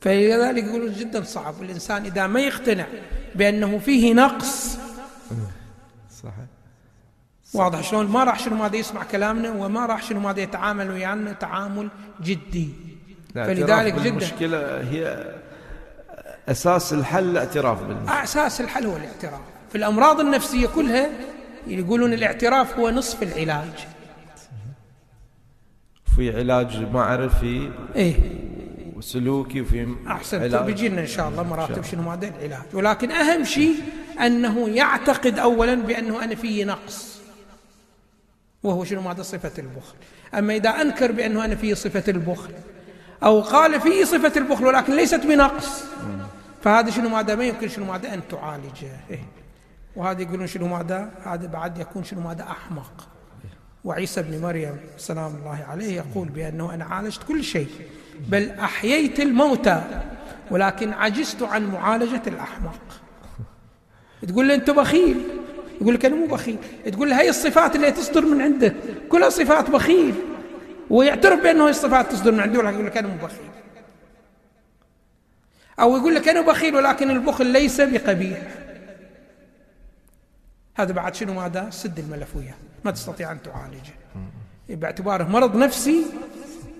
فلذلك 0.00 0.64
يقولون 0.64 0.92
جدا 0.92 1.22
صعب. 1.22 1.62
الإنسان 1.62 2.04
إذا 2.04 2.26
ما 2.26 2.40
يقتنع 2.40 2.86
بأنه 3.34 3.78
فيه 3.78 4.14
نقص 4.14 4.78
صحيح 5.30 5.63
واضح 7.54 7.82
شلون؟ 7.82 8.06
ما 8.06 8.24
راح 8.24 8.38
شنو 8.38 8.56
ماذا 8.56 8.76
يسمع 8.76 9.02
كلامنا 9.02 9.50
وما 9.50 9.86
راح 9.86 10.02
شنو 10.02 10.20
ماذا 10.20 10.40
يتعامل 10.40 10.90
ويانا 10.90 11.32
تعامل 11.32 11.88
جدي. 12.22 12.68
فلذلك 13.34 13.94
جدا. 13.94 14.08
المشكلة 14.08 14.80
هي 14.80 15.34
أساس 16.48 16.92
الحل 16.92 17.30
الاعتراف 17.30 17.82
بالمشكلة. 17.82 18.22
أساس 18.22 18.60
الحل 18.60 18.86
هو 18.86 18.96
الاعتراف. 18.96 19.40
في 19.70 19.78
الأمراض 19.78 20.20
النفسية 20.20 20.66
كلها 20.66 21.10
يقولون 21.66 22.12
الاعتراف 22.12 22.78
هو 22.78 22.90
نصف 22.90 23.22
العلاج. 23.22 23.86
في 26.16 26.36
علاج 26.36 26.92
معرفي 26.92 27.70
إيه. 27.96 28.14
وسلوكي 28.96 29.60
وفي 29.60 29.94
أحسنت. 30.06 30.54
بيجينا 30.54 31.00
إن 31.00 31.06
شاء 31.06 31.28
الله 31.28 31.42
مراتب 31.42 31.84
شنو 31.84 32.02
ماده 32.02 32.28
العلاج. 32.28 32.62
ولكن 32.72 33.10
أهم 33.10 33.44
شيء 33.44 33.74
أنه 34.20 34.68
يعتقد 34.68 35.38
اولا 35.38 35.74
بأنه 35.74 36.24
أنا 36.24 36.34
في 36.34 36.64
نقص. 36.64 37.13
وهو 38.64 38.84
شنو 38.84 39.00
ماده 39.00 39.22
صفة 39.22 39.52
البخل. 39.58 39.94
أما 40.34 40.56
إذا 40.56 40.70
أنكر 40.70 41.12
بأنه 41.12 41.44
أنا 41.44 41.54
في 41.54 41.74
صفة 41.74 42.04
البخل 42.08 42.50
أو 43.22 43.40
قال 43.40 43.80
في 43.80 44.04
صفة 44.04 44.32
البخل 44.36 44.66
ولكن 44.66 44.96
ليست 44.96 45.20
بنقص 45.26 45.84
فهذا 46.62 46.90
شنو 46.90 47.08
ماده 47.08 47.36
ما 47.36 47.44
يمكن 47.44 47.68
شنو 47.68 47.84
ماده 47.84 48.14
أن 48.14 48.20
تعالجه. 48.30 48.90
إيه؟ 49.10 49.24
وهذا 49.96 50.22
يقولون 50.22 50.46
شنو 50.46 50.66
ماذا 50.66 51.10
هذا 51.24 51.46
بعد 51.46 51.78
يكون 51.78 52.04
شنو 52.04 52.20
ماذا 52.20 52.42
أحمق. 52.42 53.08
وعيسى 53.84 54.22
بن 54.22 54.42
مريم 54.42 54.76
سلام 54.96 55.36
الله 55.36 55.64
عليه 55.68 55.96
يقول 55.96 56.28
بأنه 56.28 56.74
أنا 56.74 56.84
عالجت 56.84 57.22
كل 57.22 57.44
شيء 57.44 57.68
بل 58.28 58.50
أحييت 58.50 59.20
الموتى 59.20 59.82
ولكن 60.50 60.92
عجزت 60.92 61.42
عن 61.42 61.66
معالجة 61.66 62.22
الأحمق. 62.26 62.80
تقول 64.28 64.48
له 64.48 64.54
أنت 64.54 64.70
بخيل 64.70 65.24
يقول 65.80 65.94
لك 65.94 66.04
أنا 66.04 66.16
مو 66.16 66.26
بخيل. 66.26 66.58
تقول 66.92 67.10
له 67.10 67.20
هي 67.20 67.28
الصفات 67.28 67.76
اللي 67.76 67.90
تصدر 67.90 68.24
من 68.24 68.40
عندك 68.40 68.74
كلها 69.08 69.28
صفات 69.28 69.70
بخيل. 69.70 70.14
ويعترف 70.90 71.42
بأنه 71.42 71.66
هي 71.66 71.70
الصفات 71.70 72.12
تصدر 72.12 72.32
من 72.32 72.40
عنده 72.40 72.70
يقول 72.70 72.86
لك 72.86 72.96
أنا 72.96 73.08
مو 73.08 73.14
بخيل. 73.22 73.50
أو 75.80 75.96
يقول 75.96 76.14
لك 76.14 76.28
أنا 76.28 76.40
بخيل 76.40 76.76
ولكن 76.76 77.10
البخل 77.10 77.46
ليس 77.46 77.80
بقبيح. 77.80 78.38
هذا 80.76 80.92
بعد 80.92 81.14
شنو 81.14 81.34
ماذا؟ 81.34 81.70
سد 81.70 81.98
الملف 81.98 82.36
وياه. 82.36 82.54
ما 82.84 82.90
تستطيع 82.90 83.32
أن 83.32 83.42
تعالجه. 83.42 83.94
باعتباره 84.68 85.24
مرض 85.24 85.56
نفسي 85.56 86.04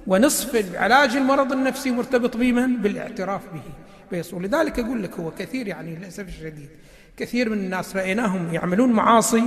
ونصف 0.07 0.77
علاج 0.77 1.17
المرض 1.17 1.53
النفسي 1.53 1.91
مرتبط 1.91 2.37
بمن؟ 2.37 2.77
بالإعتراف 2.77 3.43
به. 3.53 3.63
بيصول 4.11 4.43
لذلك 4.43 4.79
أقول 4.79 5.03
لك 5.03 5.21
هو 5.21 5.31
كثير 5.31 5.69
يعني 5.69 5.97
للأسف 5.97 6.29
الشديد 6.29 6.69
كثير 7.17 7.51
من 7.51 7.59
الناس 7.59 7.97
رأيناهم 7.97 8.55
يعملون 8.55 8.93
معاصي 8.93 9.45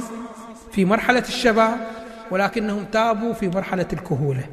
في 0.72 0.86
مرحلة 0.86 1.20
الشباب 1.20 1.88
ولكنهم 2.32 2.86
تابوا 2.86 3.34
في 3.34 3.48
مرحلة 3.48 3.88
الكهولة. 3.94 4.44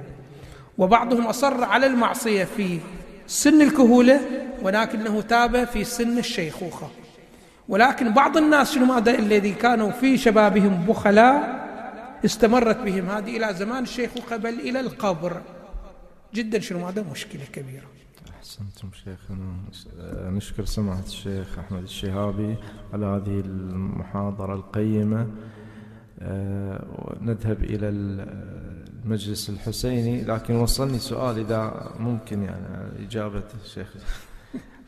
وبعضهم 0.79 1.27
أصر 1.27 1.65
على 1.65 1.87
المعصية 1.87 2.45
في 2.45 2.79
سن 3.27 3.63
الكهولة 3.63 4.21
ولكنه 4.63 5.21
تاب 5.21 5.65
في 5.65 5.85
سن 5.85 6.19
الشيخوخة. 6.19 6.91
ولكن 7.69 8.13
بعض 8.13 8.37
الناس 8.37 8.75
شنو 8.75 8.85
ماذا 8.85 9.19
الذي 9.19 9.53
كانوا 9.53 9.91
في 9.91 10.19
شبابهم 10.19 10.85
بخلاء 10.89 11.65
استمرت 12.25 12.77
بهم؟ 12.77 13.11
هذه 13.11 13.37
إلى 13.37 13.55
زمان 13.55 13.83
الشيخوخة 13.83 14.37
بل 14.37 14.61
إلى 14.61 14.81
القبر. 14.81 15.41
جدا 16.35 16.61
شنو 16.61 16.87
هذا 16.87 17.05
مشكلة 17.13 17.45
كبيرة. 17.53 17.87
أحسنتم 18.31 18.91
شيخنا 18.93 19.55
نشكر 20.31 20.65
سماحة 20.65 21.03
الشيخ 21.07 21.59
أحمد 21.59 21.83
الشهابي 21.83 22.57
على 22.93 23.07
هذه 23.07 23.41
المحاضرة 23.41 24.55
القيمة. 24.55 25.27
آه، 26.19 27.17
نذهب 27.21 27.65
إلى 27.65 27.89
المجلس 27.89 29.51
الحسيني 29.51 30.25
لكن 30.25 30.55
وصلني 30.57 30.99
سؤال 30.99 31.39
إذا 31.39 31.91
ممكن 32.01 32.43
يعني 32.43 33.07
إجابة 33.07 33.43
الشيخ. 33.65 33.95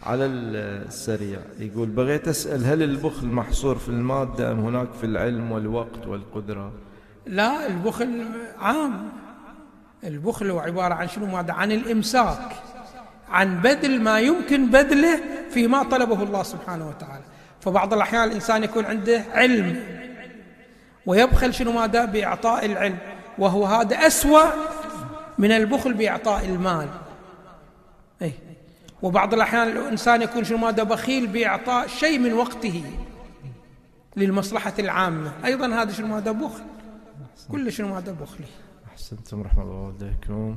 على 0.03 0.27
السريع 0.27 1.41
يقول 1.59 1.89
بغيت 1.89 2.29
أسأل 2.29 2.65
هل 2.65 2.83
البخل 2.83 3.27
محصور 3.27 3.79
في 3.79 3.89
المادة 3.89 4.53
أم 4.53 4.61
هناك 4.61 4.93
في 4.93 5.07
العلم 5.07 5.53
والوقت 5.53 6.07
والقدرة؟ 6.07 6.73
لا 7.27 7.67
البخل 7.67 8.25
عام. 8.59 9.09
البخل 10.05 10.51
هو 10.51 10.59
عبارة 10.59 10.95
عن 10.95 11.09
شنو؟ 11.09 11.27
ماذا 11.27 11.53
عن 11.53 11.73
الإمساك. 11.73 12.66
عن 13.29 13.61
بذل 13.61 14.03
ما 14.03 14.21
يمكن 14.21 14.71
بذله 14.71 15.21
فيما 15.51 15.83
طلبه 15.83 16.23
الله 16.23 16.43
سبحانه 16.43 16.89
وتعالى. 16.89 17.25
فبعض 17.61 17.95
الأحيان 17.95 18.25
الإنسان 18.25 18.65
يكون 18.65 18.85
عنده 18.85 19.25
علم 19.33 19.83
ويبخل 21.07 21.55
شنو 21.55 21.73
ماذا؟ 21.73 22.05
بإعطاء 22.05 22.67
العلم 22.67 22.99
وهو 23.39 23.67
هذا 23.67 23.97
أسوأ 23.97 24.45
من 25.39 25.53
البخل 25.53 25.95
بإعطاء 25.95 26.45
المال. 26.45 26.89
أي 28.23 28.33
وبعض 29.03 29.35
الأحيان 29.35 29.69
الإنسان 29.69 30.23
يكون 30.23 30.45
شنو 30.45 30.59
ماذا؟ 30.59 30.83
بخيل 30.83 31.27
بإعطاء 31.27 31.87
شيء 31.87 32.19
من 32.19 32.33
وقته 32.33 32.85
للمصلحة 34.17 34.75
العامة. 34.79 35.33
أيضا 35.45 35.83
هذا 35.83 35.93
شنو 35.93 36.07
ماذا؟ 36.07 36.33
بخل. 36.33 36.65
كل 37.51 37.73
شنو 37.73 37.95
ماذا؟ 37.95 38.13
بخلي 38.13 38.47
أحسنتم 38.93 39.43
رحمة 39.43 39.63
الله 39.63 39.87
والديكم 39.87 40.57